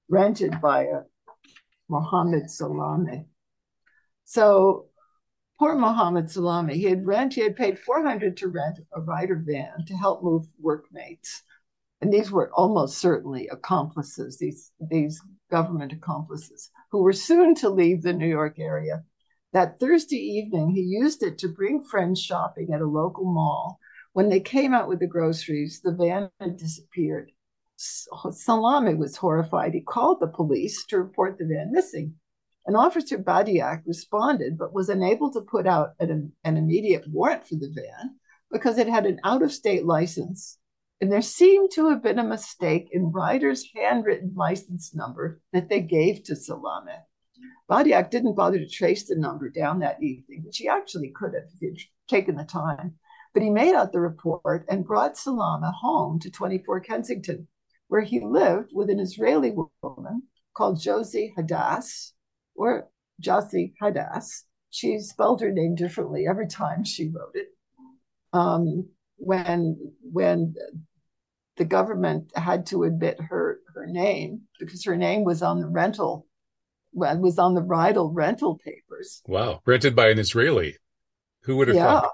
rented 0.10 0.60
by 0.60 0.84
a 0.84 1.02
Mohammed 1.90 2.50
Salameh. 2.50 3.26
So 4.26 4.90
poor 5.58 5.76
Mohammed 5.76 6.26
Salameh, 6.26 6.74
he 6.74 6.84
had 6.84 7.06
rent, 7.06 7.34
he 7.34 7.42
had 7.42 7.56
paid 7.56 7.80
400 7.80 8.36
to 8.38 8.50
rent 8.50 8.80
a 8.94 9.00
Ryder 9.00 9.42
van 9.46 9.86
to 9.86 9.96
help 9.96 10.22
move 10.22 10.48
workmates. 10.60 11.44
And 12.02 12.14
these 12.14 12.32
were 12.32 12.52
almost 12.54 13.00
certainly 13.00 13.48
accomplices, 13.48 14.38
these, 14.38 14.72
these 14.80 15.20
government 15.50 15.94
accomplices, 15.94 16.70
who 16.92 17.02
were 17.02 17.14
soon 17.14 17.56
to 17.56 17.70
leave 17.70 18.04
the 18.04 18.14
New 18.14 18.28
York 18.28 18.60
area. 18.60 19.04
That 19.54 19.80
Thursday 19.80 20.18
evening, 20.18 20.72
he 20.72 20.82
used 20.82 21.24
it 21.24 21.38
to 21.40 21.48
bring 21.48 21.84
friends 21.84 22.22
shopping 22.22 22.72
at 22.74 22.82
a 22.82 22.86
local 22.86 23.26
mall. 23.26 23.80
When 24.14 24.30
they 24.30 24.40
came 24.40 24.74
out 24.74 24.88
with 24.88 25.00
the 25.00 25.08
groceries, 25.08 25.82
the 25.82 25.92
van 25.92 26.30
had 26.40 26.58
disappeared. 26.58 27.32
Salameh 27.78 28.98
was 28.98 29.18
horrified. 29.18 29.74
He 29.74 29.82
called 29.82 30.20
the 30.20 30.28
police 30.28 30.86
to 30.88 31.00
report 31.00 31.38
the 31.38 31.46
van 31.46 31.72
missing. 31.72 32.16
An 32.66 32.76
officer 32.76 33.18
Badiak 33.18 33.84
responded, 33.86 34.58
but 34.58 34.74
was 34.74 34.90
unable 34.90 35.32
to 35.32 35.42
put 35.42 35.66
out 35.66 35.94
an, 36.00 36.34
an 36.44 36.58
immediate 36.58 37.08
warrant 37.08 37.48
for 37.48 37.56
the 37.56 37.72
van 37.74 38.20
because 38.52 38.78
it 38.78 38.90
had 38.90 39.06
an 39.06 39.20
out 39.24 39.42
of 39.42 39.52
state 39.52 39.86
license. 39.86 40.58
And 41.00 41.12
there 41.12 41.22
seemed 41.22 41.72
to 41.72 41.90
have 41.90 42.02
been 42.02 42.20
a 42.20 42.24
mistake 42.24 42.90
in 42.92 43.12
Ryder's 43.12 43.70
handwritten 43.76 44.34
license 44.36 44.96
number 44.96 45.42
that 45.54 45.70
they 45.70 45.82
gave 45.82 46.24
to 46.24 46.34
Salameh. 46.34 47.04
Badiak 47.70 48.10
didn't 48.10 48.36
bother 48.36 48.58
to 48.58 48.68
trace 48.68 49.08
the 49.08 49.16
number 49.16 49.50
down 49.50 49.80
that 49.80 50.02
evening, 50.02 50.44
which 50.44 50.58
he 50.58 50.68
actually 50.68 51.12
could 51.16 51.34
have 51.36 51.44
if 51.54 51.60
he'd 51.60 51.82
taken 52.08 52.36
the 52.36 52.44
time. 52.44 52.96
But 53.34 53.44
he 53.44 53.50
made 53.52 53.76
out 53.76 53.92
the 53.92 54.00
report 54.00 54.66
and 54.70 54.86
brought 54.86 55.16
Salameh 55.16 55.74
home 55.74 56.20
to 56.20 56.32
24 56.32 56.80
Kensington 56.80 57.48
where 57.88 58.02
he 58.02 58.20
lived 58.20 58.72
with 58.74 58.90
an 58.90 59.00
Israeli 59.00 59.54
woman 59.82 60.24
called 60.54 60.80
Josie 60.80 61.34
Hadass, 61.38 62.12
or 62.56 62.90
Josie 63.20 63.74
Hadass. 63.82 64.44
She 64.70 65.00
spelled 65.00 65.42
her 65.42 65.52
name 65.52 65.76
differently 65.76 66.28
every 66.28 66.48
time 66.48 66.84
she 66.84 67.10
wrote 67.10 67.36
it. 67.36 67.48
Um, 68.34 68.90
when 69.18 69.94
when 70.02 70.54
the 71.58 71.66
government 71.66 72.32
had 72.36 72.66
to 72.68 72.84
admit 72.84 73.20
her 73.20 73.60
her 73.74 73.86
name 73.86 74.42
because 74.60 74.84
her 74.86 74.98
name 74.98 75.24
was 75.24 75.42
on 75.42 75.60
the 75.60 75.68
rental 75.68 76.26
well, 76.94 77.18
was 77.20 77.38
on 77.38 77.54
the 77.54 77.62
Ryder 77.62 78.06
rental 78.06 78.58
papers. 78.58 79.22
Wow, 79.28 79.62
rented 79.66 79.96
by 79.96 80.10
an 80.10 80.20
Israeli. 80.20 80.78
Who 81.44 81.58
would 81.58 81.68
have 81.68 81.78
yeah. 81.78 82.02
thought? 82.02 82.12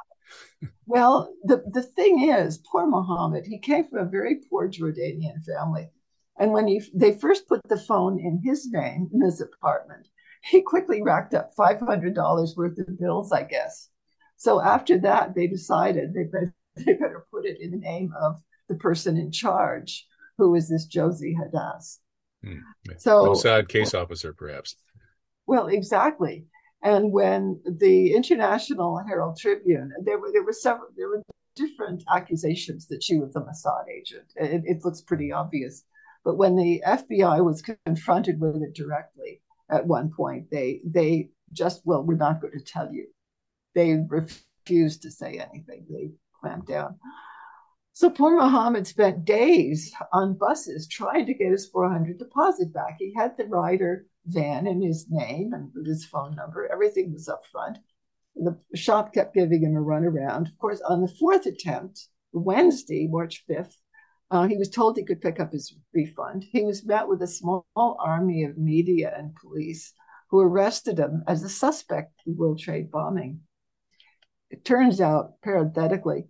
Well, 0.85 1.33
the, 1.43 1.63
the 1.71 1.81
thing 1.81 2.29
is, 2.29 2.59
poor 2.69 2.85
Mohammed, 2.85 3.45
he 3.45 3.57
came 3.59 3.85
from 3.85 3.99
a 3.99 4.09
very 4.09 4.41
poor 4.49 4.69
Jordanian 4.69 5.43
family. 5.43 5.89
And 6.37 6.51
when 6.51 6.67
he, 6.67 6.81
they 6.93 7.13
first 7.13 7.47
put 7.47 7.61
the 7.67 7.77
phone 7.77 8.19
in 8.19 8.41
his 8.43 8.69
name 8.71 9.09
in 9.13 9.21
his 9.21 9.41
apartment, 9.41 10.07
he 10.43 10.61
quickly 10.61 11.01
racked 11.01 11.33
up 11.33 11.55
$500 11.55 12.57
worth 12.57 12.77
of 12.77 12.99
bills, 12.99 13.31
I 13.31 13.43
guess. 13.43 13.89
So 14.35 14.61
after 14.61 14.97
that, 14.99 15.35
they 15.35 15.47
decided 15.47 16.13
they 16.13 16.23
better, 16.23 16.53
they 16.75 16.93
better 16.93 17.25
put 17.31 17.45
it 17.45 17.61
in 17.61 17.71
the 17.71 17.77
name 17.77 18.13
of 18.19 18.41
the 18.69 18.75
person 18.75 19.17
in 19.17 19.31
charge, 19.31 20.07
who 20.37 20.55
is 20.55 20.69
this 20.69 20.85
Josie 20.85 21.35
Hadass. 21.35 21.99
Hmm. 22.43 22.59
So, 22.97 23.25
Mossad 23.25 23.69
case 23.69 23.93
officer, 23.93 24.33
perhaps. 24.33 24.75
Well, 25.45 25.67
exactly. 25.67 26.45
And 26.81 27.11
when 27.11 27.61
the 27.65 28.13
International 28.13 29.01
Herald 29.07 29.37
Tribune, 29.37 29.91
there 30.03 30.19
were 30.19 30.31
there 30.33 30.43
were 30.43 30.53
several 30.53 30.89
there 30.97 31.07
were 31.07 31.23
different 31.55 32.03
accusations 32.13 32.87
that 32.87 33.03
she 33.03 33.17
was 33.17 33.35
a 33.35 33.39
Mossad 33.39 33.85
agent. 33.89 34.25
It, 34.35 34.63
it 34.65 34.83
looks 34.83 35.01
pretty 35.01 35.31
obvious. 35.31 35.83
But 36.25 36.37
when 36.37 36.55
the 36.55 36.81
FBI 36.85 37.43
was 37.43 37.61
confronted 37.85 38.39
with 38.39 38.61
it 38.61 38.73
directly 38.73 39.41
at 39.69 39.85
one 39.85 40.11
point, 40.15 40.49
they 40.51 40.81
they 40.85 41.29
just 41.53 41.81
well, 41.85 42.03
we're 42.03 42.15
not 42.15 42.41
going 42.41 42.53
to 42.53 42.63
tell 42.63 42.91
you. 42.91 43.07
They 43.75 43.95
refused 44.07 45.01
to 45.03 45.11
say 45.11 45.39
anything. 45.39 45.85
They 45.89 46.11
clamped 46.39 46.67
down. 46.67 46.97
So 47.95 48.09
poor 48.09 48.35
Muhammad 48.35 48.87
spent 48.87 49.23
days 49.23 49.93
on 50.11 50.33
buses 50.33 50.87
trying 50.87 51.27
to 51.27 51.33
get 51.35 51.51
his 51.51 51.67
400 51.67 52.17
deposit 52.17 52.73
back. 52.73 52.95
He 52.97 53.13
had 53.13 53.37
the 53.37 53.45
Ryder 53.45 54.07
van 54.25 54.65
in 54.65 54.81
his 54.81 55.11
name 55.11 55.53
and 55.53 55.71
his 55.85 56.03
phone 56.03 56.33
number. 56.35 56.67
Everything 56.71 57.13
was 57.13 57.29
up 57.29 57.45
front. 57.51 57.77
The 58.35 58.57
shop 58.73 59.13
kept 59.13 59.35
giving 59.35 59.61
him 59.61 59.75
a 59.75 59.79
runaround. 59.79 60.47
Of 60.47 60.57
course, 60.57 60.81
on 60.81 61.01
the 61.01 61.07
fourth 61.07 61.45
attempt, 61.45 62.07
Wednesday, 62.31 63.07
March 63.07 63.45
5th, 63.47 63.75
uh, 64.31 64.47
he 64.47 64.57
was 64.57 64.71
told 64.71 64.97
he 64.97 65.05
could 65.05 65.21
pick 65.21 65.39
up 65.39 65.51
his 65.51 65.75
refund. 65.93 66.45
He 66.51 66.63
was 66.63 66.83
met 66.83 67.07
with 67.07 67.21
a 67.21 67.27
small 67.27 67.67
army 67.75 68.43
of 68.43 68.57
media 68.57 69.13
and 69.15 69.35
police 69.35 69.93
who 70.31 70.39
arrested 70.39 70.97
him 70.97 71.23
as 71.27 71.43
a 71.43 71.49
suspect 71.49 72.23
in 72.25 72.33
the 72.33 72.39
World 72.39 72.57
Trade 72.57 72.89
bombing. 72.89 73.41
It 74.49 74.65
turns 74.65 74.99
out, 74.99 75.39
parenthetically, 75.43 76.29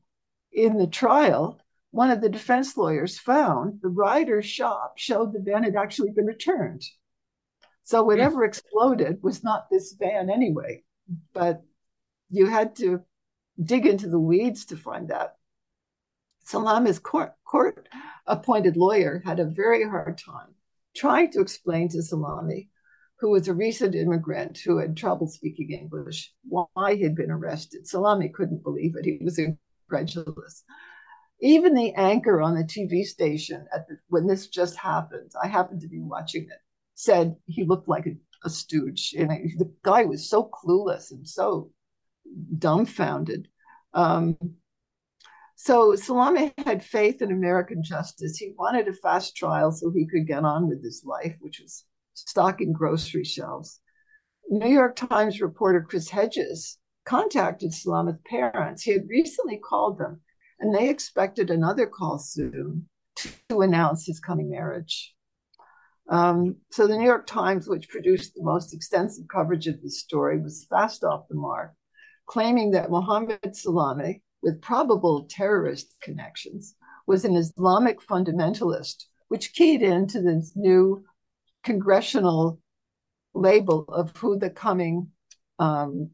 in 0.53 0.77
the 0.77 0.87
trial, 0.87 1.59
one 1.91 2.09
of 2.09 2.21
the 2.21 2.29
defense 2.29 2.75
lawyers 2.77 3.19
found 3.19 3.79
the 3.81 3.89
Ryder's 3.89 4.45
shop 4.45 4.97
showed 4.97 5.33
the 5.33 5.39
van 5.39 5.63
had 5.63 5.75
actually 5.75 6.11
been 6.11 6.25
returned. 6.25 6.83
So 7.83 8.03
whatever 8.03 8.43
exploded 8.43 9.21
was 9.21 9.43
not 9.43 9.69
this 9.69 9.93
van 9.93 10.29
anyway, 10.29 10.83
but 11.33 11.61
you 12.29 12.47
had 12.47 12.75
to 12.77 13.01
dig 13.61 13.85
into 13.85 14.09
the 14.09 14.19
weeds 14.19 14.65
to 14.65 14.77
find 14.77 15.09
that. 15.09 15.35
Salameh's 16.45 16.99
court, 16.99 17.33
court 17.45 17.87
appointed 18.25 18.77
lawyer 18.77 19.21
had 19.25 19.39
a 19.39 19.45
very 19.45 19.83
hard 19.83 20.17
time 20.17 20.55
trying 20.95 21.31
to 21.31 21.41
explain 21.41 21.89
to 21.89 22.01
Salameh, 22.01 22.69
who 23.19 23.29
was 23.29 23.47
a 23.47 23.53
recent 23.53 23.95
immigrant 23.95 24.57
who 24.59 24.77
had 24.77 24.95
trouble 24.95 25.27
speaking 25.27 25.71
English, 25.71 26.33
why 26.47 26.95
he'd 26.95 27.15
been 27.15 27.31
arrested. 27.31 27.85
Salameh 27.85 28.33
couldn't 28.33 28.63
believe 28.63 28.95
it. 28.95 29.05
He 29.05 29.19
was 29.23 29.39
incredulous. 29.93 30.63
Even 31.41 31.73
the 31.73 31.93
anchor 31.95 32.41
on 32.41 32.55
the 32.55 32.63
TV 32.63 33.03
station 33.03 33.65
at 33.73 33.87
the, 33.87 33.97
when 34.07 34.27
this 34.27 34.47
just 34.47 34.77
happened, 34.77 35.31
I 35.41 35.47
happened 35.47 35.81
to 35.81 35.89
be 35.89 35.99
watching 35.99 36.43
it, 36.43 36.59
said 36.95 37.35
he 37.47 37.65
looked 37.65 37.89
like 37.89 38.05
a, 38.05 38.15
a 38.45 38.49
stooge. 38.49 39.13
And 39.17 39.29
the 39.29 39.71
guy 39.83 40.05
was 40.05 40.29
so 40.29 40.49
clueless 40.49 41.11
and 41.11 41.27
so 41.27 41.71
dumbfounded. 42.57 43.47
Um, 43.93 44.37
so 45.55 45.93
Salameh 45.93 46.53
had 46.65 46.83
faith 46.83 47.21
in 47.21 47.31
American 47.31 47.83
justice. 47.83 48.37
He 48.37 48.53
wanted 48.57 48.87
a 48.87 48.93
fast 48.93 49.35
trial 49.35 49.71
so 49.71 49.91
he 49.91 50.07
could 50.07 50.27
get 50.27 50.43
on 50.43 50.67
with 50.67 50.83
his 50.83 51.03
life, 51.05 51.35
which 51.39 51.59
was 51.59 51.85
stocking 52.13 52.73
grocery 52.73 53.23
shelves. 53.23 53.79
New 54.49 54.69
York 54.69 54.95
Times 54.95 55.41
reporter 55.41 55.81
Chris 55.81 56.09
Hedges 56.09 56.77
contacted 57.05 57.71
Salameh's 57.71 58.19
parents. 58.25 58.83
He 58.83 58.91
had 58.91 59.07
recently 59.07 59.57
called 59.57 59.97
them, 59.97 60.21
and 60.59 60.73
they 60.73 60.89
expected 60.89 61.49
another 61.49 61.85
call 61.85 62.17
soon 62.19 62.87
to, 63.17 63.29
to 63.49 63.61
announce 63.61 64.05
his 64.05 64.19
coming 64.19 64.49
marriage. 64.49 65.13
Um, 66.09 66.57
so 66.71 66.87
the 66.87 66.97
New 66.97 67.05
York 67.05 67.27
Times, 67.27 67.67
which 67.67 67.89
produced 67.89 68.35
the 68.35 68.43
most 68.43 68.73
extensive 68.73 69.25
coverage 69.27 69.67
of 69.67 69.81
this 69.81 69.99
story, 70.01 70.39
was 70.39 70.65
fast 70.69 71.03
off 71.03 71.27
the 71.29 71.35
mark 71.35 71.73
claiming 72.25 72.71
that 72.71 72.89
Mohammed 72.89 73.41
Salameh, 73.53 74.21
with 74.41 74.61
probable 74.61 75.25
terrorist 75.29 75.95
connections, 76.01 76.75
was 77.07 77.25
an 77.25 77.35
Islamic 77.35 77.99
fundamentalist, 78.01 79.05
which 79.27 79.53
keyed 79.53 79.81
into 79.81 80.21
this 80.21 80.53
new 80.55 81.03
congressional 81.63 82.59
label 83.33 83.85
of 83.87 84.15
who 84.17 84.37
the 84.37 84.49
coming, 84.49 85.09
um, 85.59 86.09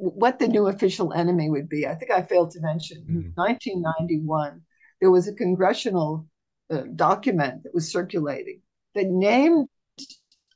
what 0.00 0.38
the 0.38 0.48
new 0.48 0.66
official 0.66 1.12
enemy 1.12 1.50
would 1.50 1.68
be. 1.68 1.86
I 1.86 1.94
think 1.94 2.10
I 2.10 2.22
failed 2.22 2.52
to 2.52 2.60
mention 2.60 3.02
mm-hmm. 3.02 3.30
1991, 3.34 4.62
there 5.00 5.10
was 5.10 5.28
a 5.28 5.34
congressional 5.34 6.26
uh, 6.70 6.84
document 6.94 7.64
that 7.64 7.74
was 7.74 7.92
circulating 7.92 8.62
that 8.94 9.06
named 9.06 9.68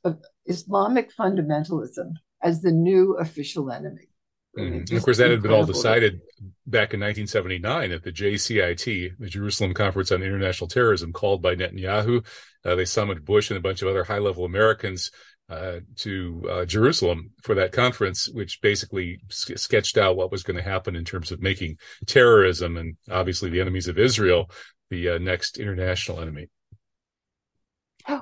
uh, 0.05 0.15
Islamic 0.47 1.15
fundamentalism 1.15 2.13
as 2.43 2.63
the 2.63 2.73
new 2.73 3.17
official 3.19 3.71
enemy. 3.71 4.09
Mm-hmm. 4.57 4.97
of 4.97 5.03
course, 5.03 5.19
that 5.19 5.31
had 5.31 5.43
been 5.43 5.53
all 5.53 5.67
decided 5.67 6.21
back 6.65 6.95
in 6.95 7.01
1979 7.01 7.91
at 7.91 8.05
the 8.05 8.13
JCIT, 8.13 9.19
the 9.19 9.29
Jerusalem 9.29 9.75
Conference 9.75 10.13
on 10.13 10.23
International 10.23 10.69
Terrorism, 10.69 11.13
called 11.13 11.43
by 11.43 11.57
Netanyahu. 11.57 12.25
Uh, 12.65 12.77
they 12.77 12.85
summoned 12.85 13.25
Bush 13.25 13.51
and 13.51 13.59
a 13.59 13.61
bunch 13.61 13.83
of 13.83 13.89
other 13.89 14.05
high 14.05 14.19
level 14.19 14.45
Americans 14.45 15.11
uh, 15.51 15.81
to 15.97 16.43
uh, 16.51 16.65
Jerusalem 16.65 17.33
for 17.43 17.55
that 17.55 17.73
conference, 17.73 18.29
which 18.33 18.63
basically 18.63 19.21
sketched 19.29 19.99
out 19.99 20.17
what 20.17 20.31
was 20.31 20.43
going 20.43 20.57
to 20.57 20.63
happen 20.63 20.97
in 20.97 21.05
terms 21.05 21.31
of 21.31 21.43
making 21.43 21.77
terrorism 22.07 22.77
and 22.77 22.97
obviously 23.11 23.51
the 23.51 23.61
enemies 23.61 23.89
of 23.89 23.99
Israel 23.99 24.51
the 24.91 25.11
uh, 25.11 25.19
next 25.19 25.59
international 25.59 26.21
enemy. 26.21 26.49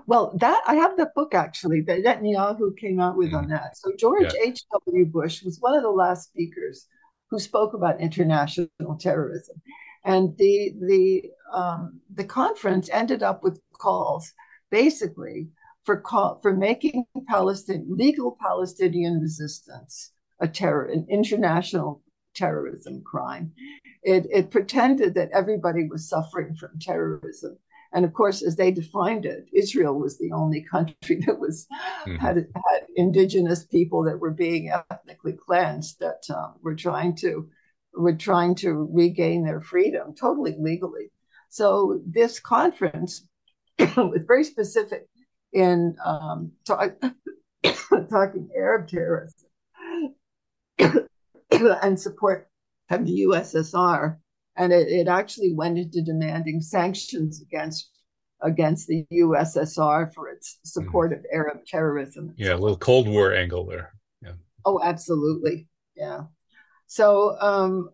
Well, 0.07 0.37
that 0.39 0.63
I 0.67 0.77
have 0.77 0.97
the 0.97 1.11
book 1.15 1.35
actually 1.35 1.81
that 1.83 2.03
Netanyahu 2.03 2.77
came 2.79 3.01
out 3.01 3.17
with 3.17 3.33
mm. 3.33 3.39
on 3.39 3.49
that. 3.49 3.77
So 3.77 3.93
George 3.99 4.33
H.W. 4.41 5.07
Bush 5.07 5.43
was 5.43 5.59
one 5.61 5.75
of 5.75 5.83
the 5.83 5.91
last 5.91 6.29
speakers 6.29 6.87
who 7.31 7.41
spoke 7.41 7.75
about 7.75 8.01
international 8.01 8.69
terrorism, 9.01 9.61
and 10.05 10.37
the 10.39 10.75
the 10.81 11.31
um, 11.53 12.01
the 12.15 12.25
conference 12.25 12.89
ended 12.91 13.25
up 13.25 13.43
with 13.43 13.61
calls 13.73 14.33
basically 14.71 15.49
for 15.85 16.01
call 16.01 16.41
for 16.43 16.55
making 16.55 17.05
Palestine 17.29 17.87
legal 17.89 18.37
Palestinian 18.41 19.21
resistance 19.21 20.13
a 20.41 20.49
terror 20.49 20.87
an 20.87 21.07
international 21.09 22.03
terrorism 22.35 23.03
crime. 23.05 23.53
It 24.03 24.27
it 24.31 24.51
pretended 24.51 25.15
that 25.15 25.31
everybody 25.33 25.89
was 25.89 26.09
suffering 26.09 26.55
from 26.55 26.79
terrorism 26.81 27.59
and 27.93 28.05
of 28.05 28.15
course, 28.15 28.43
as 28.43 28.57
they 28.57 28.71
defined 28.71 29.27
it, 29.27 29.49
Israel 29.53 29.99
was 29.99 30.19
the 30.19 30.33
only 30.33 30.63
country 30.63 31.17
that 31.27 31.39
was 31.39 31.67
mm-hmm. 32.07 32.17
had, 32.17 32.37
had 32.37 32.87
indigenous 32.97 33.65
people 33.65 34.03
that 34.05 34.19
were 34.19 34.31
being 34.31 34.71
ethnically 34.71 35.35
cleansed 35.35 36.01
that 36.01 36.23
um, 36.35 36.55
were 36.63 36.75
trying 36.75 37.15
to 37.17 37.49
were 37.95 38.15
trying 38.15 38.55
to 38.55 38.89
regain 38.91 39.45
their 39.45 39.61
freedom 39.61 40.15
totally 40.15 40.57
legally. 40.59 41.11
So 41.51 42.01
this 42.07 42.41
conference 42.41 43.27
was 43.79 44.23
very 44.27 44.45
specific 44.45 45.09
in 45.53 45.97
um, 46.05 46.53
talk, 46.65 46.95
talking 48.11 48.49
Arab 48.57 48.89
terrorism 48.89 49.49
and 51.51 52.01
support 52.01 52.49
of 52.91 53.07
the 53.07 53.27
USSR 53.29 54.17
and 54.57 54.73
it, 54.73 54.89
it 54.89 55.09
actually 55.09 55.55
went 55.55 55.79
into 55.79 56.03
demanding 56.03 56.61
sanctions 56.61 57.41
against 57.41 57.91
against 58.43 58.89
the 58.89 59.07
USSR 59.13 60.13
for 60.13 60.29
its 60.29 60.59
support 60.65 61.13
mm. 61.13 61.19
of 61.19 61.27
Arab 61.33 61.65
terrorism. 61.65 62.35
Yeah, 62.37 62.55
a 62.55 62.57
little 62.57 62.77
Cold 62.77 63.09
War 63.09 63.33
angle 63.33 63.65
there. 63.65 63.93
Yeah. 64.21 64.33
Oh, 64.65 64.81
absolutely. 64.83 65.69
Yeah. 65.95 66.23
So, 66.89 67.37
um, 67.41 67.91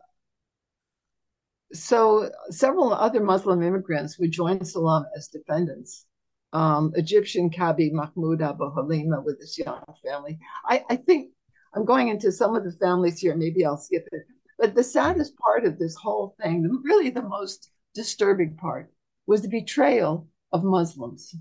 so 1.74 2.30
several 2.48 2.94
other 2.94 3.22
Muslim 3.22 3.62
immigrants 3.62 4.18
would 4.18 4.32
join 4.32 4.64
Salam 4.64 5.04
as 5.14 5.28
defendants. 5.28 6.06
Um, 6.52 6.92
Egyptian 6.94 7.50
Kabi 7.50 7.92
Mahmoud 7.92 8.40
Abu 8.40 8.70
Halima 8.70 9.20
with 9.20 9.38
his 9.38 9.58
young 9.58 9.82
family. 10.02 10.38
I, 10.64 10.82
I 10.88 10.96
think 10.96 11.32
I'm 11.74 11.84
going 11.84 12.08
into 12.08 12.32
some 12.32 12.56
of 12.56 12.64
the 12.64 12.72
families 12.72 13.18
here. 13.18 13.36
Maybe 13.36 13.66
I'll 13.66 13.76
skip 13.76 14.08
it. 14.12 14.22
But 14.58 14.74
the 14.74 14.82
saddest 14.82 15.36
part 15.38 15.64
of 15.64 15.78
this 15.78 15.94
whole 15.94 16.34
thing, 16.42 16.68
really 16.82 17.10
the 17.10 17.22
most 17.22 17.70
disturbing 17.94 18.56
part, 18.56 18.90
was 19.26 19.42
the 19.42 19.48
betrayal 19.48 20.26
of 20.52 20.64
Muslims. 20.64 21.34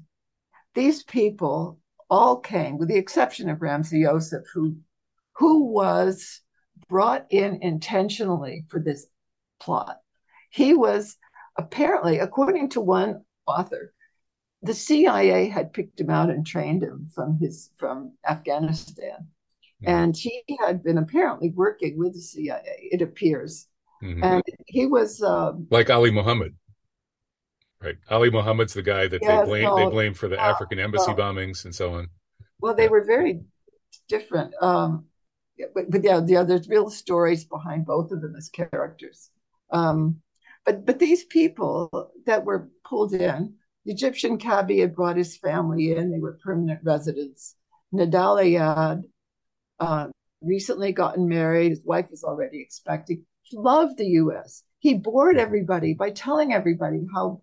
These 0.76 1.04
people 1.04 1.80
all 2.10 2.38
came, 2.39 2.78
with 2.78 2.89
the 2.89 2.98
exception 2.98 3.50
of 3.50 3.60
Ramzi 3.60 4.04
Yousef, 4.04 4.43
who, 4.54 4.78
who 5.38 5.72
was 5.72 6.41
brought 6.89 7.26
in 7.30 7.60
intentionally 7.62 8.65
for 8.70 8.80
this 8.80 9.08
plot. 9.60 9.98
He 10.52 10.74
was 10.74 11.17
apparently, 11.58 12.20
according 12.20 12.70
to 12.72 12.82
one 12.82 13.24
author, 13.48 13.93
the 14.62 14.74
CIA 14.74 15.48
had 15.48 15.74
picked 15.74 16.00
him 16.00 16.10
out 16.10 16.30
and 16.30 16.46
trained 16.46 16.84
him 16.84 17.10
from 17.13 17.38
his 17.39 17.72
from 17.78 18.13
Afghanistan. 18.28 19.28
Mm-hmm. 19.84 19.89
And 19.89 20.17
he 20.17 20.43
had 20.60 20.84
been 20.84 20.98
apparently 20.98 21.52
working 21.52 21.98
with 21.98 22.13
the 22.13 22.22
CIA, 22.22 22.89
it 22.91 23.02
appears. 23.02 23.67
Mm-hmm. 24.04 24.24
And 24.24 24.43
he 24.65 24.88
was 24.88 25.22
um, 25.22 25.67
like 25.70 25.89
Ali 25.89 26.12
Muhammad. 26.12 26.56
Right. 27.82 27.98
Ali 28.10 28.32
Muhammad's 28.32 28.74
the 28.74 28.82
guy 28.82 29.08
that 29.08 29.22
they 29.22 29.43
blame 29.46 29.76
they 29.76 29.89
blame 29.89 30.13
for 30.15 30.28
the 30.28 30.39
African 30.39 30.80
embassy 30.80 31.12
no. 31.12 31.15
bombings 31.15 31.65
and 31.65 31.76
so 31.76 31.93
on. 31.93 32.08
Well, 32.60 32.74
they 32.74 32.84
yeah. 32.84 32.89
were 32.89 33.04
very 33.04 33.41
different. 34.10 34.54
Um, 34.62 35.06
but, 35.76 35.89
but 35.89 36.04
yeah, 36.04 36.22
yeah, 36.26 36.43
there's 36.43 36.67
real 36.67 36.89
stories 36.89 37.46
behind 37.46 37.86
both 37.86 38.12
of 38.12 38.22
them 38.22 38.36
as 38.36 38.50
characters. 38.50 39.30
Um, 39.72 40.22
but 40.65 40.86
but 40.86 41.00
these 41.00 41.24
people 41.26 42.12
that 42.26 42.46
were 42.46 42.70
pulled 42.84 43.13
in, 43.13 43.54
the 43.88 43.93
Egyptian 43.93 44.38
Kabi 44.38 44.82
had 44.82 44.93
brought 44.93 45.15
his 45.15 45.38
family 45.38 45.95
in. 45.95 46.12
They 46.12 46.19
were 46.19 46.38
permanent 46.43 46.82
residents. 46.84 47.56
Nidal 47.93 48.43
Ayyad 48.43 49.04
uh, 49.80 50.08
recently 50.41 50.91
gotten 50.91 51.30
married. 51.30 51.69
His 51.69 51.82
wife 51.86 52.08
was 52.12 52.21
already 52.26 52.62
expecting. 52.62 53.26
He 53.43 53.58
loved 53.58 53.97
the 53.97 54.08
U.S. 54.21 54.63
He 54.80 54.95
bored 54.95 55.38
everybody 55.38 55.93
by 55.93 56.10
telling 56.10 56.52
everybody 56.52 57.08
how 57.15 57.41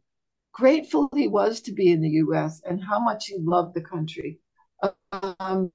grateful 0.53 1.09
he 1.15 1.29
was 1.29 1.63
to 1.63 1.73
be 1.73 1.91
in 1.91 2.03
the 2.03 2.11
US 2.27 2.61
and 2.63 2.85
how 2.85 3.01
much 3.01 3.27
he 3.27 3.39
loved 3.39 3.75
the 3.75 3.81
country. 3.81 4.39
Um, 5.13 5.71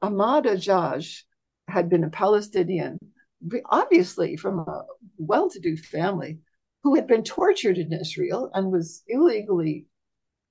Ahmad 0.00 0.44
Ajaj 0.44 1.22
had 1.68 1.90
been 1.90 2.04
a 2.04 2.08
Palestinian, 2.08 2.98
obviously 3.66 4.36
from 4.38 4.60
a 4.60 4.84
well 5.18 5.50
to 5.50 5.60
do 5.60 5.76
family, 5.76 6.38
who 6.84 6.94
had 6.94 7.06
been 7.06 7.24
tortured 7.24 7.78
in 7.78 7.92
Israel 7.92 8.50
and 8.54 8.70
was 8.70 9.02
illegally 9.08 9.86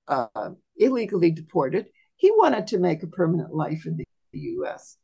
uh, 0.07 0.49
illegally 0.75 1.31
deported. 1.31 1.85
He 2.17 2.31
wanted 2.31 2.67
to 2.67 2.79
make 2.79 3.03
a 3.03 3.07
permanent 3.07 3.53
life 3.53 3.85
in 3.85 3.95
the, 3.97 4.03
US. 4.33 4.97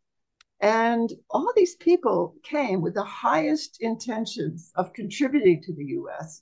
And 0.60 1.14
all 1.30 1.54
these 1.56 1.76
people 1.76 2.34
came 2.42 2.82
with 2.82 2.96
the 2.96 3.04
highest 3.04 3.78
intentions 3.80 4.72
of 4.76 4.92
contributing 4.92 5.62
to 5.62 5.74
the 5.76 5.86
US, 6.00 6.42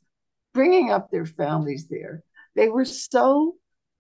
bringing 0.54 0.90
up 0.90 1.12
their 1.12 1.26
families 1.26 1.88
there. 1.90 2.24
They 2.56 2.70
were 2.70 2.86
so, 2.86 3.58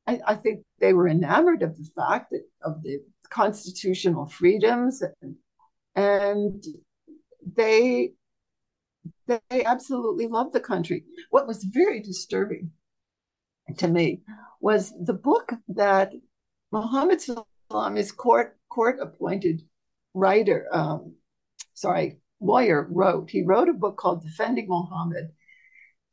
I, 0.07 0.21
I 0.25 0.35
think 0.35 0.63
they 0.79 0.93
were 0.93 1.09
enamored 1.09 1.63
of 1.63 1.75
the 1.77 1.89
fact 1.97 2.31
that 2.31 2.43
of 2.61 2.81
the 2.81 2.99
constitutional 3.29 4.25
freedoms 4.25 5.03
and, 5.21 5.35
and 5.95 6.65
they 7.55 8.13
they 9.27 9.63
absolutely 9.63 10.27
loved 10.27 10.53
the 10.53 10.59
country. 10.59 11.05
What 11.29 11.47
was 11.47 11.63
very 11.63 11.99
disturbing 12.01 12.71
to 13.77 13.87
me 13.87 14.21
was 14.61 14.93
the 14.99 15.13
book 15.13 15.53
that 15.69 16.13
Muhammad 16.71 17.21
Salam, 17.21 17.97
court 18.15 18.57
court 18.69 18.99
appointed 19.01 19.61
writer, 20.13 20.67
um, 20.71 21.15
sorry, 21.73 22.19
lawyer, 22.39 22.87
wrote. 22.89 23.29
He 23.29 23.43
wrote 23.43 23.69
a 23.69 23.73
book 23.73 23.97
called 23.97 24.23
Defending 24.23 24.67
Muhammad, 24.67 25.31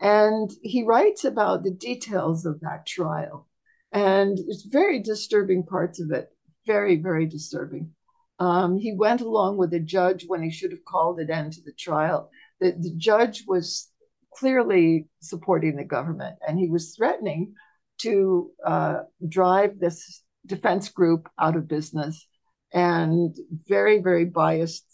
and 0.00 0.50
he 0.62 0.82
writes 0.84 1.24
about 1.24 1.62
the 1.62 1.70
details 1.70 2.44
of 2.44 2.60
that 2.60 2.86
trial, 2.86 3.48
and 3.92 4.38
it's 4.38 4.64
very 4.64 5.00
disturbing 5.00 5.64
parts 5.64 6.00
of 6.00 6.10
it. 6.10 6.28
Very, 6.66 6.96
very 6.96 7.26
disturbing. 7.26 7.90
Um, 8.38 8.78
he 8.78 8.92
went 8.92 9.20
along 9.20 9.58
with 9.58 9.70
the 9.70 9.80
judge 9.80 10.24
when 10.26 10.42
he 10.42 10.50
should 10.50 10.72
have 10.72 10.84
called 10.84 11.20
it 11.20 11.30
end 11.30 11.52
to 11.52 11.62
the 11.62 11.72
trial. 11.72 12.30
The, 12.64 12.72
the 12.72 12.94
judge 12.96 13.44
was 13.46 13.90
clearly 14.32 15.06
supporting 15.20 15.76
the 15.76 15.84
government, 15.84 16.36
and 16.48 16.58
he 16.58 16.70
was 16.70 16.96
threatening 16.96 17.52
to 17.98 18.50
uh, 18.66 19.00
drive 19.28 19.78
this 19.78 20.22
defense 20.46 20.88
group 20.88 21.28
out 21.38 21.56
of 21.56 21.68
business 21.68 22.26
and 22.72 23.36
very, 23.68 24.00
very 24.00 24.24
biased 24.24 24.86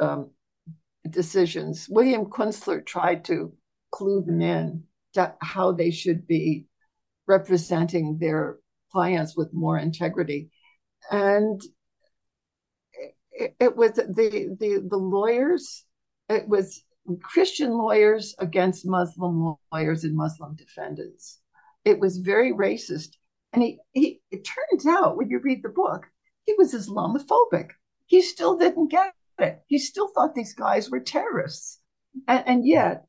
um, 0.00 0.30
decisions. 1.10 1.86
William 1.90 2.24
Kunstler 2.24 2.80
tried 2.84 3.26
to 3.26 3.52
clue 3.90 4.22
them 4.22 4.40
in 4.40 4.84
to 5.12 5.34
how 5.42 5.72
they 5.72 5.90
should 5.90 6.26
be 6.26 6.64
representing 7.28 8.16
their 8.18 8.56
clients 8.90 9.36
with 9.36 9.52
more 9.52 9.76
integrity. 9.76 10.50
And 11.10 11.60
it, 13.32 13.54
it 13.60 13.76
was 13.76 13.92
the, 13.92 14.56
the, 14.58 14.88
the 14.88 14.96
lawyers, 14.96 15.84
it 16.30 16.48
was 16.48 16.82
Christian 17.22 17.72
lawyers 17.72 18.34
against 18.38 18.86
Muslim 18.86 19.56
lawyers 19.72 20.04
and 20.04 20.16
Muslim 20.16 20.54
defendants. 20.54 21.40
It 21.84 21.98
was 21.98 22.18
very 22.18 22.52
racist. 22.52 23.16
And 23.52 23.62
he, 23.62 23.78
he 23.92 24.20
it 24.30 24.44
turns 24.44 24.86
out 24.86 25.16
when 25.16 25.28
you 25.28 25.38
read 25.40 25.62
the 25.62 25.68
book, 25.68 26.06
he 26.46 26.54
was 26.56 26.74
Islamophobic. 26.74 27.70
He 28.06 28.22
still 28.22 28.56
didn't 28.56 28.88
get 28.88 29.14
it. 29.38 29.62
He 29.66 29.78
still 29.78 30.08
thought 30.08 30.34
these 30.34 30.54
guys 30.54 30.90
were 30.90 31.00
terrorists. 31.00 31.80
And, 32.28 32.44
and 32.46 32.66
yet, 32.66 33.06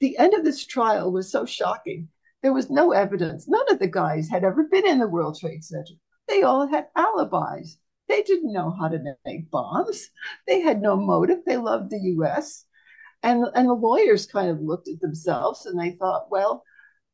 the 0.00 0.18
end 0.18 0.34
of 0.34 0.44
this 0.44 0.66
trial 0.66 1.12
was 1.12 1.30
so 1.30 1.46
shocking. 1.46 2.08
There 2.42 2.52
was 2.52 2.70
no 2.70 2.92
evidence. 2.92 3.48
None 3.48 3.70
of 3.70 3.78
the 3.78 3.88
guys 3.88 4.28
had 4.28 4.44
ever 4.44 4.64
been 4.64 4.86
in 4.86 4.98
the 4.98 5.08
World 5.08 5.38
Trade 5.38 5.64
Center. 5.64 5.94
They 6.28 6.42
all 6.42 6.66
had 6.66 6.88
alibis. 6.96 7.78
They 8.08 8.22
didn't 8.22 8.52
know 8.52 8.70
how 8.70 8.88
to 8.88 9.16
make 9.24 9.50
bombs. 9.50 10.10
They 10.46 10.60
had 10.60 10.80
no 10.80 10.96
motive. 10.96 11.38
They 11.44 11.56
loved 11.56 11.90
the 11.90 12.00
US. 12.16 12.64
And, 13.22 13.44
and 13.54 13.68
the 13.68 13.74
lawyers 13.74 14.26
kind 14.26 14.50
of 14.50 14.60
looked 14.60 14.88
at 14.88 15.00
themselves 15.00 15.66
and 15.66 15.78
they 15.78 15.92
thought, 15.92 16.30
well, 16.30 16.62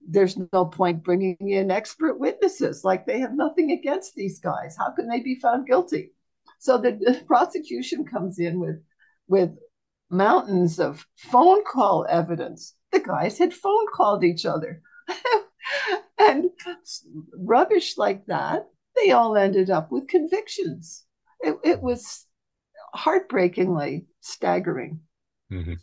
there's 0.07 0.39
no 0.53 0.65
point 0.65 1.05
bringing 1.05 1.37
in 1.41 1.71
expert 1.71 2.19
witnesses. 2.19 2.85
Like 2.85 3.07
they 3.07 3.21
have 3.21 3.35
nothing 3.35 3.71
against 3.71 4.15
these 4.15 4.39
guys. 4.41 4.77
How 4.77 4.91
can 4.91 5.09
they 5.09 5.21
be 5.21 5.39
found 5.41 5.67
guilty? 5.67 6.13
So 6.59 6.79
the, 6.79 6.93
the 6.93 7.23
prosecution 7.27 8.05
comes 8.05 8.39
in 8.39 8.61
with 8.61 8.83
with 9.29 9.51
mountains 10.11 10.79
of 10.79 11.07
phone 11.17 11.65
call 11.65 12.07
evidence. 12.09 12.75
The 12.91 13.01
guys 13.01 13.39
had 13.39 13.55
phone 13.55 13.87
called 13.95 14.25
each 14.25 14.45
other. 14.45 14.83
and 16.19 16.51
rubbish 17.37 17.97
like 17.97 18.27
that, 18.27 18.69
they 18.97 19.13
all 19.13 19.37
ended 19.37 19.71
up 19.71 19.91
with 19.91 20.09
convictions. 20.09 21.05
It, 21.41 21.57
it 21.65 21.83
was 21.83 22.27
heartbreakingly 22.95 24.07
staggering. 24.21 25.01
Mm-hmm. 25.53 25.75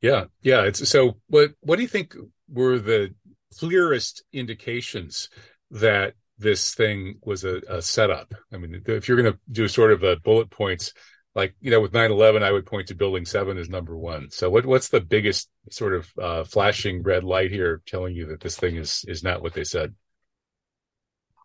Yeah, 0.00 0.24
yeah. 0.42 0.62
It's 0.62 0.88
so. 0.88 1.16
What 1.28 1.52
What 1.60 1.76
do 1.76 1.82
you 1.82 1.88
think 1.88 2.14
were 2.48 2.78
the 2.78 3.14
clearest 3.58 4.22
indications 4.32 5.28
that 5.70 6.14
this 6.38 6.74
thing 6.74 7.16
was 7.24 7.44
a, 7.44 7.60
a 7.68 7.80
setup. 7.80 8.34
I 8.52 8.56
mean, 8.56 8.82
if 8.86 9.08
you're 9.08 9.20
going 9.20 9.32
to 9.32 9.38
do 9.50 9.68
sort 9.68 9.92
of 9.92 10.02
a 10.02 10.16
bullet 10.16 10.50
points, 10.50 10.92
like 11.34 11.54
you 11.60 11.70
know, 11.70 11.80
with 11.80 11.92
9/11, 11.92 12.42
I 12.42 12.52
would 12.52 12.66
point 12.66 12.88
to 12.88 12.94
Building 12.94 13.24
Seven 13.24 13.58
as 13.58 13.68
number 13.68 13.96
one. 13.96 14.30
So, 14.30 14.50
what 14.50 14.66
what's 14.66 14.88
the 14.88 15.00
biggest 15.00 15.48
sort 15.70 15.94
of 15.94 16.12
uh, 16.20 16.44
flashing 16.44 17.02
red 17.02 17.24
light 17.24 17.50
here, 17.50 17.82
telling 17.86 18.14
you 18.14 18.26
that 18.26 18.40
this 18.40 18.56
thing 18.56 18.76
is 18.76 19.04
is 19.08 19.24
not 19.24 19.42
what 19.42 19.54
they 19.54 19.64
said? 19.64 19.94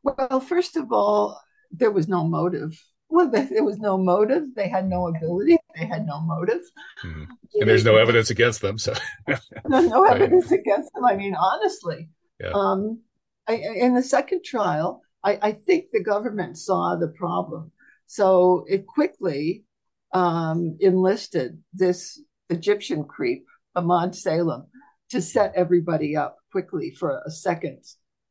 Well, 0.03 0.39
first 0.39 0.77
of 0.77 0.91
all, 0.91 1.41
there 1.71 1.91
was 1.91 2.07
no 2.07 2.23
motive. 2.23 2.79
Well, 3.09 3.29
there 3.31 3.63
was 3.63 3.77
no 3.77 3.97
motive. 3.97 4.53
They 4.55 4.69
had 4.69 4.87
no 4.87 5.07
ability. 5.07 5.57
They 5.75 5.85
had 5.85 6.05
no 6.05 6.21
motive. 6.21 6.61
Mm-hmm. 7.03 7.23
And 7.55 7.69
there's 7.69 7.85
no 7.85 7.95
evidence 7.95 8.29
against 8.29 8.61
them. 8.61 8.77
So 8.77 8.93
no, 9.67 9.81
no 9.81 10.03
evidence 10.03 10.51
against 10.51 10.93
them. 10.93 11.05
I 11.05 11.15
mean, 11.15 11.35
honestly, 11.35 12.09
yeah. 12.39 12.51
um, 12.53 13.01
I, 13.47 13.53
in 13.53 13.93
the 13.93 14.03
second 14.03 14.43
trial, 14.43 15.01
I, 15.23 15.39
I, 15.41 15.51
think 15.51 15.85
the 15.91 16.03
government 16.03 16.57
saw 16.57 16.95
the 16.95 17.09
problem, 17.09 17.71
so 18.07 18.65
it 18.67 18.87
quickly 18.87 19.65
um, 20.13 20.77
enlisted 20.79 21.61
this 21.73 22.21
Egyptian 22.49 23.03
creep, 23.03 23.45
Emad 23.75 24.15
Salem, 24.15 24.67
to 25.09 25.21
set 25.21 25.53
everybody 25.55 26.15
up 26.15 26.37
quickly 26.51 26.91
for 26.91 27.21
a 27.25 27.31
second 27.31 27.83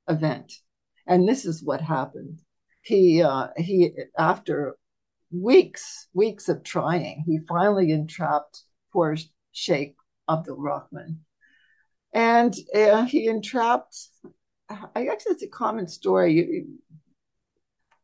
event. 0.08 0.52
And 1.06 1.28
this 1.28 1.44
is 1.44 1.62
what 1.62 1.80
happened. 1.80 2.40
He 2.82 3.22
uh, 3.22 3.48
he 3.56 3.92
after 4.18 4.76
weeks 5.30 6.08
weeks 6.14 6.48
of 6.48 6.62
trying, 6.62 7.22
he 7.26 7.38
finally 7.48 7.92
entrapped 7.92 8.62
poor 8.92 9.16
Sheikh 9.52 9.96
Abdel-Rahman. 10.28 11.20
And 12.12 12.54
uh, 12.74 13.04
he 13.04 13.26
entrapped, 13.26 13.96
I 14.70 15.04
guess 15.04 15.26
it's 15.26 15.42
a 15.42 15.48
common 15.48 15.86
story. 15.86 16.64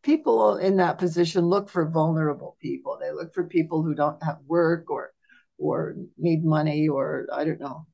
People 0.03 0.57
in 0.59 0.77
that 0.77 0.99
position 0.99 1.47
look 1.47 1.71
for 1.71 1.89
vulnerable 1.89 2.57
people. 2.61 2.99
They 3.01 3.11
look 3.11 3.33
for 3.33 3.45
people 3.45 3.83
who 3.83 3.95
don't 3.95 4.23
have 4.23 4.39
work 4.47 4.91
or 4.91 5.13
or 5.57 5.97
need 6.19 6.45
money 6.45 6.89
or 6.89 7.27
I 7.33 7.45
don't 7.45 7.61
know. 7.61 7.87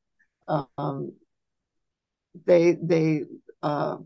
Um, 0.48 1.12
they 2.46 2.76
they 2.82 3.22
uh, 3.62 3.98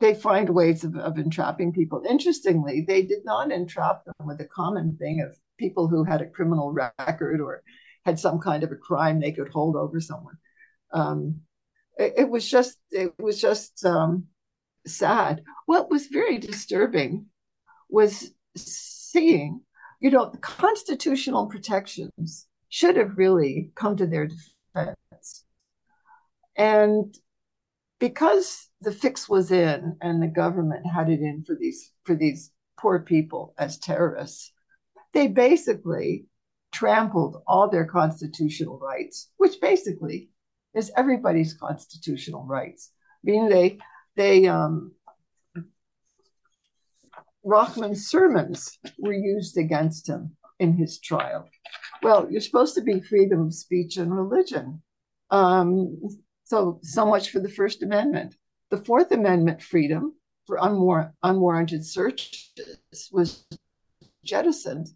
they 0.00 0.14
find 0.14 0.48
ways 0.48 0.84
of, 0.84 0.96
of 0.96 1.18
entrapping 1.18 1.72
people. 1.72 2.02
Interestingly, 2.08 2.84
they 2.86 3.02
did 3.02 3.24
not 3.24 3.50
entrap 3.50 4.04
them 4.04 4.26
with 4.26 4.38
the 4.38 4.44
common 4.44 4.96
thing 4.96 5.20
of 5.20 5.36
people 5.58 5.88
who 5.88 6.04
had 6.04 6.22
a 6.22 6.28
criminal 6.28 6.72
record 6.72 7.40
or 7.40 7.62
had 8.04 8.18
some 8.18 8.38
kind 8.38 8.62
of 8.62 8.70
a 8.70 8.76
crime 8.76 9.20
they 9.20 9.32
could 9.32 9.48
hold 9.48 9.76
over 9.76 10.00
someone. 10.00 10.38
Um, 10.92 11.40
it, 11.98 12.14
it, 12.18 12.30
was 12.30 12.48
just 12.48 12.78
it 12.90 13.12
was 13.18 13.40
just 13.40 13.84
um, 13.84 14.24
sad. 14.86 15.42
What 15.66 15.90
was 15.90 16.06
very 16.06 16.38
disturbing 16.38 17.26
was 17.88 18.30
seeing, 18.56 19.60
you 20.00 20.10
know, 20.10 20.30
the 20.30 20.38
constitutional 20.38 21.46
protections 21.46 22.46
should 22.68 22.96
have 22.96 23.18
really 23.18 23.72
come 23.74 23.96
to 23.96 24.06
their 24.06 24.28
defense, 24.28 25.44
and 26.56 27.14
because 27.98 28.68
the 28.80 28.92
fix 28.92 29.28
was 29.28 29.50
in 29.50 29.96
and 30.00 30.22
the 30.22 30.28
government 30.28 30.86
had 30.86 31.08
it 31.08 31.20
in 31.20 31.44
for 31.46 31.56
these 31.58 31.92
for 32.04 32.14
these 32.14 32.50
poor 32.78 33.00
people 33.00 33.54
as 33.58 33.78
terrorists 33.78 34.52
they 35.12 35.26
basically 35.26 36.26
trampled 36.72 37.42
all 37.46 37.68
their 37.68 37.86
constitutional 37.86 38.78
rights, 38.78 39.30
which 39.36 39.60
basically 39.60 40.30
is 40.74 40.92
everybody's 40.96 41.54
constitutional 41.54 42.44
rights. 42.44 42.92
I 43.26 43.30
mean, 43.30 43.48
they 43.48 43.78
they 44.16 44.46
um, 44.46 44.92
Rahman's 47.44 48.06
sermons 48.06 48.78
were 48.98 49.14
used 49.14 49.56
against 49.56 50.08
him 50.08 50.36
in 50.58 50.76
his 50.76 50.98
trial? 51.00 51.48
Well, 52.02 52.30
you're 52.30 52.40
supposed 52.40 52.74
to 52.74 52.82
be 52.82 53.00
freedom 53.00 53.46
of 53.46 53.54
speech 53.54 53.96
and 53.96 54.14
religion. 54.14 54.82
Um, 55.30 55.98
so, 56.48 56.80
so 56.82 57.04
much 57.04 57.28
for 57.30 57.40
the 57.40 57.48
First 57.50 57.82
Amendment. 57.82 58.34
The 58.70 58.78
Fourth 58.78 59.12
Amendment 59.12 59.62
freedom 59.62 60.14
for 60.46 60.56
unwar- 60.56 61.12
unwarranted 61.22 61.84
searches 61.84 62.50
was 63.12 63.44
jettisoned 64.24 64.88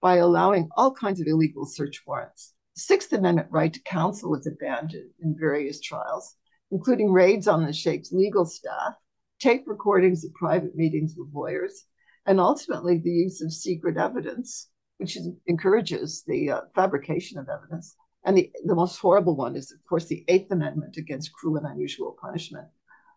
by 0.00 0.16
allowing 0.16 0.68
all 0.76 0.92
kinds 0.94 1.20
of 1.20 1.26
illegal 1.26 1.66
search 1.66 2.02
warrants. 2.06 2.54
The 2.76 2.82
Sixth 2.82 3.12
Amendment 3.12 3.48
right 3.50 3.72
to 3.72 3.82
counsel 3.82 4.30
was 4.30 4.46
abandoned 4.46 5.10
in 5.20 5.36
various 5.36 5.80
trials, 5.80 6.36
including 6.70 7.10
raids 7.10 7.48
on 7.48 7.66
the 7.66 7.72
Sheikh's 7.72 8.12
legal 8.12 8.44
staff, 8.44 8.94
tape 9.40 9.64
recordings 9.66 10.24
of 10.24 10.32
private 10.34 10.76
meetings 10.76 11.14
with 11.16 11.34
lawyers, 11.34 11.84
and 12.26 12.38
ultimately 12.38 12.98
the 12.98 13.10
use 13.10 13.42
of 13.42 13.52
secret 13.52 13.96
evidence, 13.96 14.68
which 14.98 15.18
encourages 15.48 16.22
the 16.28 16.50
uh, 16.50 16.60
fabrication 16.76 17.38
of 17.38 17.48
evidence. 17.48 17.96
And 18.24 18.36
the, 18.36 18.50
the 18.64 18.74
most 18.74 18.98
horrible 18.98 19.34
one 19.34 19.56
is, 19.56 19.72
of 19.72 19.84
course, 19.88 20.06
the 20.06 20.24
Eighth 20.28 20.50
Amendment 20.52 20.96
against 20.96 21.32
cruel 21.32 21.56
and 21.56 21.66
unusual 21.66 22.16
punishment. 22.20 22.68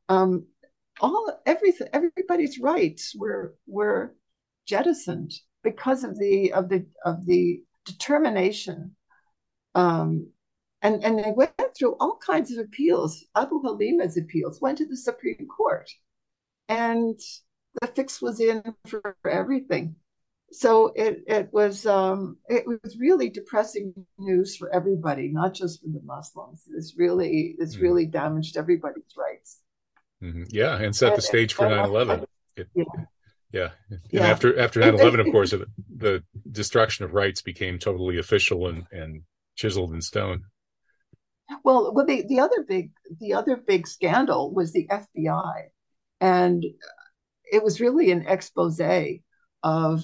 Um, 0.10 0.48
all 1.02 1.42
everything, 1.46 1.88
everybody's 1.94 2.60
rights 2.60 3.16
were 3.16 3.56
were 3.68 4.16
jettisoned 4.66 5.34
because 5.64 6.04
of 6.04 6.18
the 6.18 6.54
of 6.54 6.70
the 6.70 6.86
of 7.04 7.26
the 7.26 7.64
determination 7.86 8.96
um, 9.76 10.28
and 10.82 11.04
and 11.04 11.20
they 11.20 11.32
went 11.36 11.54
through 11.78 11.96
all 12.00 12.18
kinds 12.18 12.52
of 12.52 12.60
appeals. 12.66 13.26
Abu 13.36 13.62
halima's 13.62 14.18
appeals 14.18 14.62
went 14.62 14.78
to 14.78 14.86
the 14.86 14.98
supreme 14.98 15.48
court. 15.48 15.90
And 16.70 17.20
the 17.82 17.88
fix 17.88 18.22
was 18.22 18.40
in 18.40 18.64
for 18.88 19.18
everything 19.30 19.96
so 20.52 20.92
it 20.96 21.24
it 21.28 21.50
was 21.52 21.86
um, 21.86 22.38
it 22.48 22.66
was 22.66 22.98
really 23.00 23.30
depressing 23.30 23.94
news 24.18 24.56
for 24.56 24.74
everybody 24.74 25.30
not 25.30 25.54
just 25.54 25.82
for 25.82 25.88
the 25.88 26.02
muslims 26.06 26.64
this 26.68 26.96
really 26.98 27.56
this 27.60 27.76
mm-hmm. 27.76 27.84
really 27.84 28.06
damaged 28.06 28.58
everybody's 28.58 29.04
rights 29.18 29.60
mm-hmm. 30.24 30.44
yeah 30.50 30.78
and 30.78 30.96
set 30.96 31.16
the 31.16 31.22
stage 31.22 31.54
for 31.54 31.66
9-11 31.66 32.26
it, 32.56 32.68
yeah 32.76 32.84
yeah. 33.56 33.70
And 33.90 34.02
yeah. 34.12 34.28
after 34.28 34.60
after 34.60 34.82
9-11, 34.82 35.26
of 35.26 35.32
course, 35.32 35.54
the 35.96 36.24
destruction 36.52 37.06
of 37.06 37.14
rights 37.14 37.42
became 37.42 37.80
totally 37.80 38.18
official 38.18 38.68
and, 38.68 38.86
and 38.92 39.22
chiseled 39.56 39.94
in 39.94 40.02
stone. 40.02 40.44
Well, 41.64 41.94
well, 41.94 42.06
the, 42.06 42.26
the 42.28 42.42
other 42.42 42.66
big 42.68 42.92
the 43.22 43.34
other 43.34 43.56
big 43.56 43.88
scandal 43.88 44.54
was 44.54 44.74
the 44.74 44.88
FBI, 44.92 45.68
and 46.20 46.66
it 47.50 47.64
was 47.64 47.80
really 47.80 48.12
an 48.12 48.28
expose 48.28 48.82
of 49.64 50.04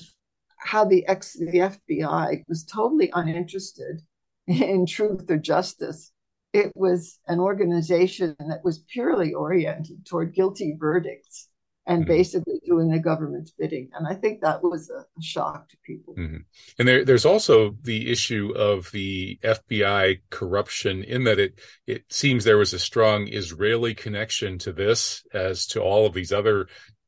how 0.62 0.86
the 0.86 1.06
ex 1.08 1.34
the 1.34 1.60
FBI 1.60 2.44
was 2.48 2.64
totally 2.64 3.12
uninterested 3.14 4.02
in 4.48 4.86
truth 4.86 5.30
or 5.30 5.38
justice. 5.38 6.12
It 6.54 6.72
was 6.76 7.20
an 7.28 7.40
organization 7.40 8.36
that 8.40 8.64
was 8.64 8.80
purely 8.80 9.34
oriented 9.34 10.06
toward 10.06 10.36
guilty 10.36 10.76
verdicts 10.78 11.48
and 11.88 12.04
mm-hmm. 12.04 12.12
basically 12.12 12.60
doing 12.66 12.90
the 12.90 13.00
government's 13.00 13.52
bidding. 13.52 13.90
And 13.94 14.06
I 14.06 14.14
think 14.14 14.42
that 14.42 14.62
was 14.62 14.90
a, 14.90 15.06
shock 15.22 15.70
to 15.70 15.78
people. 15.86 16.16
Mm-hmm. 16.16 16.38
And 16.78 16.88
there, 16.88 17.06
there's 17.06 17.26
also 17.26 17.76
the 17.82 18.12
issue 18.12 18.54
of 18.56 18.92
the 18.92 19.40
FBI 19.44 20.22
corruption 20.30 21.04
in 21.04 21.24
that 21.24 21.40
it 21.40 21.60
it 21.88 22.04
seems 22.10 22.44
there 22.44 22.58
was 22.58 22.74
a 22.74 22.80
strong 22.80 23.28
Israeli 23.28 23.94
connection 23.94 24.58
to 24.60 24.74
this 24.74 25.24
as 25.34 25.66
to 25.68 25.82
all 25.82 26.06
of 26.06 26.14
these 26.14 26.32
other 26.32 26.68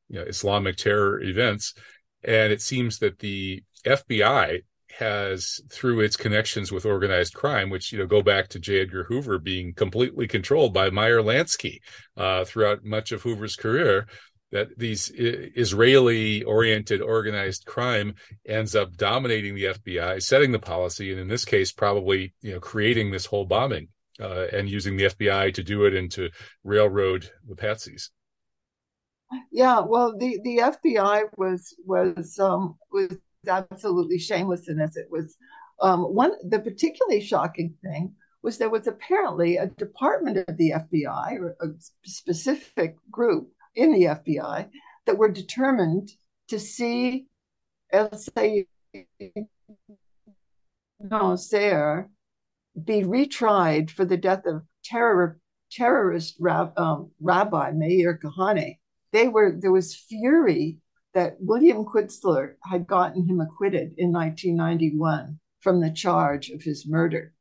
you 0.09 0.19
know, 0.19 0.25
Islamic 0.25 0.77
terror 0.77 1.21
events. 1.21 1.73
And 2.23 2.51
it 2.51 2.61
seems 2.61 2.99
that 2.99 3.19
the 3.19 3.63
FBI 3.85 4.61
has 4.99 5.59
through 5.71 6.01
its 6.01 6.15
connections 6.15 6.71
with 6.71 6.85
organized 6.85 7.33
crime, 7.33 7.69
which 7.69 7.91
you 7.91 7.97
know 7.97 8.05
go 8.05 8.21
back 8.21 8.47
to 8.49 8.59
J. 8.59 8.81
Edgar 8.81 9.03
Hoover 9.05 9.39
being 9.39 9.73
completely 9.73 10.27
controlled 10.27 10.73
by 10.73 10.89
Meyer 10.89 11.21
Lansky 11.21 11.79
uh, 12.15 12.45
throughout 12.45 12.83
much 12.83 13.11
of 13.11 13.21
Hoover's 13.21 13.55
career, 13.55 14.07
that 14.51 14.77
these 14.77 15.11
Israeli 15.15 16.43
oriented 16.43 17.01
organized 17.01 17.65
crime 17.65 18.13
ends 18.47 18.75
up 18.75 18.95
dominating 18.95 19.55
the 19.55 19.65
FBI, 19.65 20.21
setting 20.21 20.51
the 20.51 20.59
policy, 20.59 21.11
and 21.11 21.19
in 21.19 21.27
this 21.27 21.43
case, 21.43 21.71
probably 21.71 22.33
you 22.41 22.53
know 22.53 22.59
creating 22.59 23.11
this 23.11 23.25
whole 23.25 23.45
bombing 23.45 23.87
uh, 24.21 24.45
and 24.53 24.69
using 24.69 24.95
the 24.95 25.05
FBI 25.05 25.53
to 25.55 25.63
do 25.63 25.85
it 25.85 25.95
and 25.95 26.11
to 26.11 26.29
railroad 26.63 27.29
the 27.47 27.55
patsies. 27.55 28.09
Yeah, 29.51 29.79
well, 29.79 30.17
the, 30.17 30.39
the 30.43 30.57
FBI 30.57 31.29
was 31.37 31.75
was 31.85 32.39
um, 32.39 32.77
was 32.91 33.17
absolutely 33.47 34.19
shameless 34.19 34.67
in 34.67 34.77
this. 34.77 34.97
It 34.97 35.07
was 35.09 35.35
um, 35.81 36.01
one 36.03 36.33
the 36.47 36.59
particularly 36.59 37.21
shocking 37.21 37.75
thing 37.83 38.15
was 38.41 38.57
there 38.57 38.69
was 38.69 38.87
apparently 38.87 39.57
a 39.57 39.67
department 39.67 40.37
of 40.37 40.57
the 40.57 40.71
FBI 40.71 41.39
or 41.39 41.55
a 41.61 41.67
specific 42.03 42.97
group 43.09 43.49
in 43.75 43.93
the 43.93 44.03
FBI 44.03 44.69
that 45.05 45.17
were 45.17 45.31
determined 45.31 46.11
to 46.49 46.59
see 46.59 47.27
say, 48.13 48.65
Nosair 51.01 52.09
be 52.85 53.03
retried 53.03 53.91
for 53.91 54.05
the 54.05 54.17
death 54.17 54.45
of 54.45 54.63
terror, 54.83 55.39
terrorist 55.71 56.35
rab, 56.39 56.77
um, 56.77 57.11
Rabbi 57.21 57.71
Meir 57.71 58.19
Kahane. 58.23 58.77
They 59.13 59.27
were 59.27 59.55
there 59.57 59.71
was 59.71 59.95
fury 59.95 60.79
that 61.13 61.37
William 61.39 61.85
Kunstler 61.85 62.55
had 62.63 62.87
gotten 62.87 63.27
him 63.27 63.39
acquitted 63.39 63.93
in 63.97 64.11
1991 64.11 65.39
from 65.61 65.79
the 65.79 65.91
charge 65.91 66.49
of 66.49 66.63
his 66.63 66.87
murder. 66.87 67.33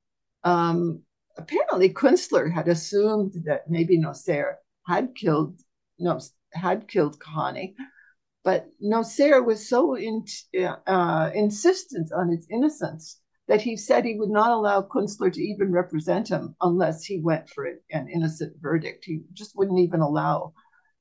Um, 0.44 1.02
apparently, 1.38 1.88
Kunstler 1.88 2.52
had 2.52 2.68
assumed 2.68 3.32
that 3.46 3.70
maybe 3.70 3.98
Nosair 3.98 4.56
had 4.86 5.14
killed 5.14 5.58
no, 5.98 6.20
had 6.52 6.88
killed 6.88 7.18
Kahane. 7.18 7.74
But 8.44 8.68
Nosair 8.82 9.42
was 9.42 9.66
so 9.66 9.94
in, 9.96 10.24
uh, 10.86 11.30
insistent 11.34 12.12
on 12.12 12.28
his 12.28 12.46
innocence 12.50 13.20
that 13.48 13.62
he 13.62 13.76
said 13.76 14.04
he 14.04 14.18
would 14.18 14.30
not 14.30 14.50
allow 14.50 14.82
Kunstler 14.82 15.32
to 15.32 15.40
even 15.40 15.72
represent 15.72 16.28
him 16.28 16.54
unless 16.60 17.04
he 17.04 17.20
went 17.20 17.48
for 17.48 17.66
an 17.90 18.08
innocent 18.08 18.56
verdict. 18.60 19.04
He 19.04 19.22
just 19.32 19.56
wouldn't 19.56 19.78
even 19.78 20.00
allow 20.00 20.52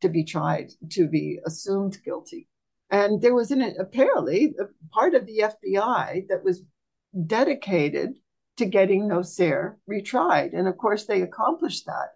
to 0.02 0.10
be 0.10 0.24
tried, 0.24 0.72
to 0.92 1.08
be 1.08 1.40
assumed 1.46 1.98
guilty. 2.04 2.48
And 2.90 3.22
there 3.22 3.34
was 3.34 3.52
an, 3.52 3.62
apparently 3.80 4.54
a 4.60 4.66
part 4.94 5.16
of 5.16 5.26
the 5.26 5.44
FBI 5.46 6.28
that 6.28 6.44
was 6.44 6.64
dedicated 7.26 8.18
to 8.58 8.66
getting 8.66 9.08
Nosair 9.08 9.76
retried. 9.90 10.58
And 10.58 10.68
of 10.68 10.78
course, 10.78 11.06
they 11.06 11.22
accomplished 11.22 11.86
that 11.86 12.10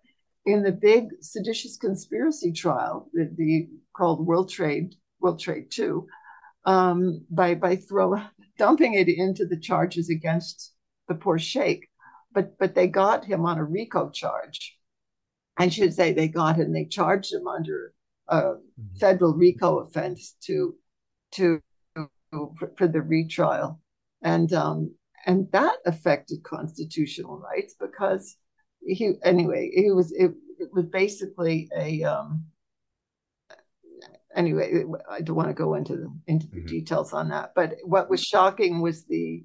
in 0.46 0.64
the 0.64 0.72
big 0.72 1.08
seditious 1.22 1.78
conspiracy 1.78 2.52
trial, 2.52 3.10
the, 3.14 3.32
the 3.36 3.70
called 3.96 4.26
World 4.26 4.50
Trade 4.50 4.96
World 5.20 5.40
Trade 5.40 5.72
Two, 5.72 6.08
um, 6.66 7.26
by 7.30 7.56
by 7.56 7.76
throw 7.78 8.22
dumping 8.58 8.94
it 8.94 9.10
into 9.10 9.46
the 9.46 9.60
charges 9.60 10.10
against 10.10 10.74
the 11.08 11.16
poor 11.16 11.40
sheikh, 11.40 11.88
but 12.32 12.58
but 12.58 12.76
they 12.76 12.88
got 12.88 13.26
him 13.26 13.46
on 13.46 13.58
a 13.58 13.64
RICO 13.64 14.10
charge. 14.10 14.78
I 15.58 15.70
should 15.70 15.94
say 15.94 16.12
they 16.12 16.28
got 16.28 16.58
him. 16.58 16.74
They 16.74 16.86
charged 16.86 17.34
him 17.34 17.48
under 17.48 17.94
a 18.28 18.42
mm-hmm. 18.42 18.98
federal 19.00 19.34
RICO 19.34 19.80
offense 19.80 20.36
to 20.46 20.76
to 21.34 21.62
for, 22.78 22.88
the 22.88 23.02
retrial, 23.02 23.80
and 24.22 24.52
um, 24.54 24.96
and 25.26 25.52
that 25.52 25.78
affected 25.86 26.44
constitutional 26.44 27.40
rights 27.40 27.76
because 27.80 28.38
he 28.86 29.14
anyway 29.24 29.72
he 29.74 29.92
was 29.92 30.12
it, 30.12 30.32
it 30.60 30.70
was 30.74 30.86
basically 30.86 31.70
a 31.76 32.04
um 32.04 32.46
anyway 34.36 34.84
i 35.10 35.22
don't 35.22 35.36
want 35.36 35.48
to 35.48 35.54
go 35.54 35.74
into 35.74 35.96
the 35.96 36.14
into 36.28 36.48
the 36.48 36.58
mm-hmm. 36.58 36.68
details 36.68 37.14
on 37.14 37.30
that 37.30 37.52
but 37.56 37.76
what 37.84 38.10
was 38.10 38.22
shocking 38.22 38.82
was 38.82 39.06
the 39.06 39.44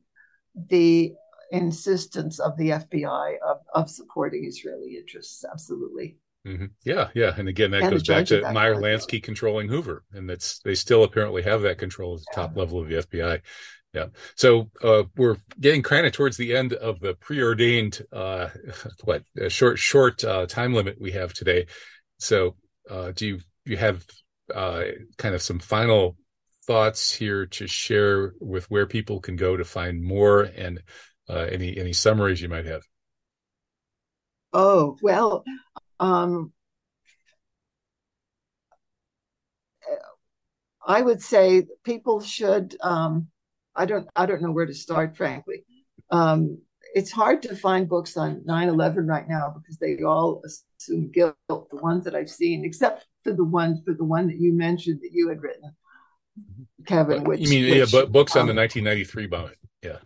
the 0.68 1.14
insistence 1.52 2.38
of 2.38 2.56
the 2.56 2.70
fbi 2.70 3.34
of, 3.46 3.58
of 3.74 3.90
supporting 3.90 4.44
israeli 4.44 4.96
interests 4.96 5.44
absolutely 5.50 6.16
mm-hmm. 6.46 6.66
yeah 6.84 7.08
yeah 7.14 7.34
and 7.36 7.48
again 7.48 7.70
that 7.70 7.82
and 7.82 7.90
goes 7.90 8.06
back 8.06 8.26
to 8.26 8.40
Meyer 8.52 8.76
Lansky 8.76 9.22
controlling 9.22 9.68
Hoover 9.68 10.04
and 10.12 10.28
that's 10.28 10.60
they 10.60 10.74
still 10.74 11.04
apparently 11.04 11.42
have 11.42 11.62
that 11.62 11.78
control 11.78 12.14
at 12.14 12.20
the 12.20 12.26
top 12.34 12.56
level 12.56 12.80
of 12.80 12.88
the 12.88 12.96
fbi 12.96 13.40
yeah. 13.92 14.06
So 14.36 14.70
uh, 14.82 15.04
we're 15.16 15.36
getting 15.58 15.82
kind 15.82 16.06
of 16.06 16.12
towards 16.12 16.36
the 16.36 16.56
end 16.56 16.74
of 16.74 17.00
the 17.00 17.14
preordained 17.14 18.00
uh, 18.12 18.48
what 19.04 19.24
short 19.48 19.78
short 19.78 20.22
uh, 20.22 20.46
time 20.46 20.74
limit 20.74 21.00
we 21.00 21.12
have 21.12 21.32
today. 21.32 21.66
So 22.18 22.56
uh, 22.88 23.12
do 23.14 23.26
you 23.26 23.40
you 23.64 23.76
have 23.76 24.04
uh, 24.54 24.84
kind 25.18 25.34
of 25.34 25.42
some 25.42 25.58
final 25.58 26.16
thoughts 26.66 27.12
here 27.12 27.46
to 27.46 27.66
share 27.66 28.34
with 28.40 28.70
where 28.70 28.86
people 28.86 29.20
can 29.20 29.36
go 29.36 29.56
to 29.56 29.64
find 29.64 30.02
more 30.02 30.42
and 30.42 30.80
uh, 31.30 31.46
any 31.50 31.76
any 31.76 31.92
summaries 31.92 32.42
you 32.42 32.48
might 32.48 32.66
have? 32.66 32.82
Oh 34.52 34.96
well, 35.02 35.44
um, 36.00 36.52
I 40.86 41.00
would 41.00 41.22
say 41.22 41.66
people 41.84 42.20
should. 42.20 42.76
Um, 42.82 43.28
I 43.74 43.86
don't 43.86 44.08
I 44.16 44.26
don't 44.26 44.42
know 44.42 44.50
where 44.50 44.66
to 44.66 44.74
start, 44.74 45.16
frankly. 45.16 45.64
Um, 46.10 46.58
it's 46.94 47.12
hard 47.12 47.42
to 47.42 47.54
find 47.54 47.88
books 47.88 48.16
on 48.16 48.42
9-11 48.48 49.06
right 49.06 49.28
now 49.28 49.54
because 49.56 49.76
they 49.76 50.02
all 50.02 50.42
assume 50.44 51.12
guilt, 51.12 51.36
the 51.48 51.76
ones 51.76 52.04
that 52.04 52.16
I've 52.16 52.28
seen, 52.30 52.64
except 52.64 53.06
for 53.22 53.32
the 53.32 53.44
one 53.44 53.80
for 53.84 53.94
the 53.94 54.04
one 54.04 54.26
that 54.26 54.38
you 54.38 54.52
mentioned 54.52 55.00
that 55.02 55.12
you 55.12 55.28
had 55.28 55.40
written, 55.40 55.72
Kevin. 56.86 57.22
Which, 57.22 57.40
you 57.40 57.48
mean 57.48 57.70
which, 57.70 57.78
yeah, 57.78 58.00
but 58.00 58.10
books 58.10 58.34
on 58.34 58.42
um, 58.42 58.48
the 58.48 58.54
1993 58.54 59.26
bombing? 59.28 59.54
Yeah, 59.82 59.98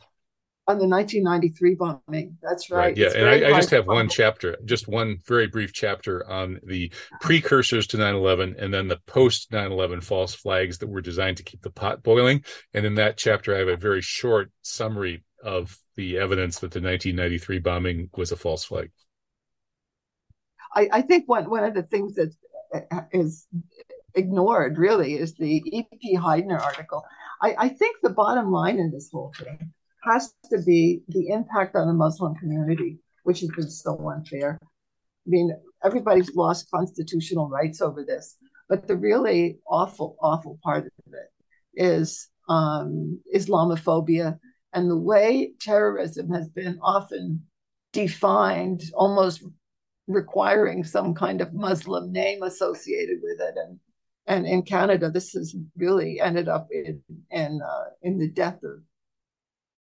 on 0.67 0.79
the 0.79 0.87
1993 0.87 1.75
bombing. 1.75 2.39
That's 2.43 2.71
right. 2.71 2.79
right. 2.79 2.97
Yeah, 2.97 3.07
It's 3.07 3.15
and 3.17 3.29
I, 3.29 3.49
I 3.49 3.53
just 3.53 3.71
have 3.71 3.87
one 3.87 4.09
chapter, 4.09 4.57
just 4.65 4.89
one 4.89 5.19
very 5.27 5.47
brief 5.47 5.73
chapter 5.73 6.29
on 6.29 6.59
the 6.65 6.91
precursors 7.21 7.87
to 7.89 7.99
9/11, 7.99 8.55
and 8.59 8.73
then 8.73 8.89
the 8.89 9.01
post 9.07 9.51
9/11 9.51 10.03
false 10.03 10.35
flags 10.35 10.79
that 10.79 10.87
were 10.87 11.03
designed 11.03 11.37
to 11.37 11.43
keep 11.43 11.61
the 11.63 11.71
pot 11.71 12.03
boiling. 12.03 12.45
And 12.73 12.87
in 12.87 12.95
that 12.95 13.19
chapter, 13.19 13.55
I 13.55 13.59
have 13.59 13.69
a 13.69 13.77
very 13.77 14.01
short 14.01 14.51
summary 14.63 15.25
of 15.43 15.79
the 15.97 16.17
evidence 16.17 16.61
that 16.61 16.71
the 16.71 16.81
1993 16.81 17.59
bombing 17.59 18.11
was 18.17 18.33
a 18.33 18.37
false 18.37 18.65
flag. 18.65 18.91
I, 20.75 20.89
I 20.91 21.03
think 21.03 21.29
one 21.29 21.51
one 21.51 21.65
of 21.65 21.75
the 21.75 21.83
things 21.83 22.15
that 22.15 22.35
uh, 22.91 23.03
ignored 24.15 24.79
really 24.79 25.15
is 25.15 25.35
the 25.35 25.63
E.P. 25.67 26.17
Heidner 26.17 26.61
article. 26.61 27.05
I, 27.43 27.55
I 27.59 27.69
think 27.69 27.99
the 28.03 28.11
bottom 28.11 28.51
line 28.51 28.79
in 28.79 28.91
this 28.91 29.11
whole 29.13 29.35
thing 29.37 29.75
has 30.05 30.33
to 30.51 30.63
be 30.63 31.03
the 31.09 31.29
impact 31.29 31.77
on 31.77 31.87
the 31.87 31.95
Muslim 31.95 32.35
community, 32.35 32.99
which 33.25 33.41
has 33.41 33.51
been 33.51 33.71
so 33.71 34.11
unfair. 34.11 34.59
I 34.63 35.27
mean, 35.27 35.57
everybody's 35.83 36.35
lost 36.35 36.71
constitutional 36.71 37.49
rights 37.49 37.81
over 37.81 38.05
this, 38.05 38.37
but 38.69 38.87
the 38.87 38.97
really 38.97 39.59
awful, 39.67 40.17
awful 40.21 40.59
part 40.63 40.85
of 40.87 41.13
it 41.13 41.31
is 41.75 42.29
um, 42.49 43.21
Islamophobia 43.35 44.39
and 44.75 44.91
the 44.91 44.97
way 44.97 45.53
terrorism 45.61 46.31
has 46.31 46.49
been 46.49 46.79
often 46.83 47.45
defined, 47.93 48.83
almost 48.95 49.45
requiring 50.07 50.85
some 50.85 51.15
kind 51.15 51.41
of 51.41 51.55
Muslim 51.55 52.13
name 52.13 52.43
associated 52.43 53.19
with 53.23 53.41
it. 53.41 53.55
And 53.57 53.79
and 54.27 54.47
in 54.47 54.63
Canada, 54.63 55.11
this 55.11 55.33
has 55.33 55.55
really 55.77 56.21
ended 56.21 56.49
up 56.49 56.69
in 56.71 57.03
in 57.31 57.61
uh, 57.63 57.85
in 58.03 58.19
the 58.19 58.29
death 58.29 58.63
of 58.65 58.83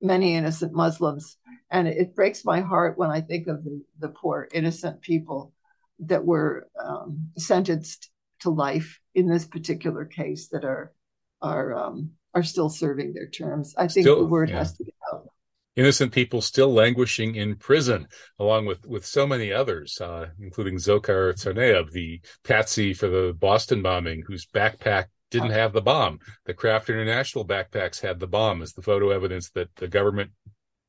many 0.03 0.35
innocent 0.35 0.73
Muslims. 0.73 1.37
And 1.71 1.89
it 1.89 2.15
breaks 2.15 2.45
my 2.45 2.61
heart 2.61 2.99
when 2.99 3.11
I 3.11 3.21
think 3.23 3.47
of 3.47 3.65
the, 3.65 3.83
the 3.99 4.09
poor 4.09 4.49
innocent 4.53 5.01
people 5.01 5.53
that 6.01 6.25
were 6.25 6.69
um, 6.83 7.31
sentenced 7.39 8.11
to 8.41 8.51
life 8.51 9.01
in 9.15 9.29
this 9.29 9.47
particular 9.47 10.05
case 10.05 10.49
that 10.49 10.65
are 10.65 10.93
are 11.41 11.75
um, 11.75 12.11
are 12.35 12.43
still 12.43 12.69
serving 12.69 13.13
their 13.15 13.29
terms. 13.29 13.75
I 13.77 13.89
think 13.89 14.05
Still, 14.05 14.21
the 14.21 14.27
word 14.27 14.51
yeah. 14.51 14.59
has 14.59 14.77
to 14.77 14.85
get 14.85 14.95
out. 15.13 15.29
innocent 15.77 16.13
people 16.13 16.41
still 16.43 16.73
languishing 16.73 17.37
in 17.37 17.57
prison, 17.57 18.09
along 18.39 18.67
with 18.67 18.85
with 18.87 19.07
so 19.07 19.27
many 19.27 19.53
others, 19.53 20.01
uh, 20.01 20.27
including 20.41 20.77
Dzhokhar 20.77 21.35
Tsarnaev, 21.35 21.91
the 21.93 22.21
patsy 22.45 22.95
for 22.95 23.09
the 23.09 23.33
Boston 23.39 23.83
bombing, 23.83 24.25
whose 24.27 24.47
backpack 24.47 25.07
didn't 25.33 25.51
have 25.51 25.73
the 25.73 25.83
bomb. 25.83 26.21
The 26.47 26.55
Craft 26.55 26.91
International 26.91 27.45
backpacks 27.47 28.01
had 28.01 28.21
the 28.21 28.29
bomb, 28.29 28.63
as 28.63 28.73
the 28.73 28.83
photo 28.83 29.11
evidence 29.11 29.51
that 29.51 29.75
the 29.77 29.89
government 29.89 30.31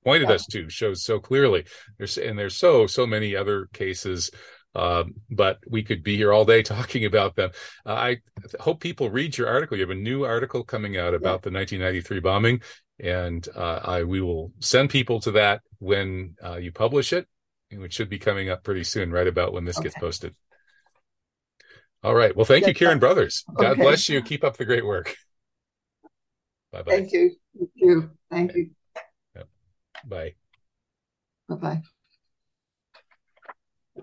pointed 0.03 0.29
Yeah. 0.29 0.36
us 0.36 0.45
to 0.47 0.69
shows 0.69 1.03
so 1.03 1.19
clearly. 1.19 1.65
There's 1.97 2.17
and 2.17 2.38
there's 2.38 2.56
so 2.56 2.86
so 2.88 3.08
many 3.08 3.36
other 3.36 3.67
cases. 3.73 4.29
Um, 4.75 5.13
but 5.29 5.60
we 5.67 5.84
could 5.84 6.01
be 6.01 6.17
here 6.17 6.34
all 6.34 6.45
day 6.45 6.63
talking 6.75 7.06
about 7.06 7.36
them. 7.36 7.51
Uh, 7.86 7.93
I 7.93 8.17
hope 8.60 8.79
people 8.79 9.10
read 9.12 9.38
your 9.38 9.47
article. 9.47 9.77
You 9.77 9.84
have 9.84 9.91
a 9.91 9.95
new 9.95 10.25
article 10.25 10.63
coming 10.63 10.97
out 10.97 11.13
about 11.13 11.43
the 11.43 11.51
1993 11.51 12.19
bombing, 12.19 12.62
and 12.99 13.47
uh, 13.56 13.79
I 13.84 14.03
we 14.03 14.19
will 14.19 14.51
send 14.60 14.89
people 14.89 15.19
to 15.21 15.32
that 15.32 15.62
when 15.79 16.36
uh, 16.43 16.56
you 16.58 16.71
publish 16.71 17.13
it, 17.13 17.27
which 17.71 17.93
should 17.93 18.10
be 18.10 18.17
coming 18.17 18.49
up 18.49 18.63
pretty 18.63 18.84
soon, 18.84 19.12
right 19.12 19.27
about 19.27 19.53
when 19.53 19.63
this 19.63 19.77
gets 19.79 19.95
posted. 19.95 20.34
All 22.03 22.13
right. 22.15 22.35
Well, 22.35 22.45
thank 22.45 22.67
you. 22.67 22.73
Karin 22.73 22.99
Brothers. 22.99 23.45
God 23.55 23.73
Okay. 23.73 23.81
bless 23.81 24.09
you. 24.09 24.21
Keep 24.21 24.43
up 24.43 24.57
the 24.57 24.65
great 24.65 24.85
work. 24.85 25.15
Bye 26.71 26.83
bye. 26.83 26.91
Thank 26.91 27.13
you. 27.13 27.35
Thank 27.57 27.71
you. 27.75 28.11
Thank 28.29 28.55
you. 28.55 28.71
Bye. 30.05 30.35
Bye 31.47 31.55
bye. 31.55 31.81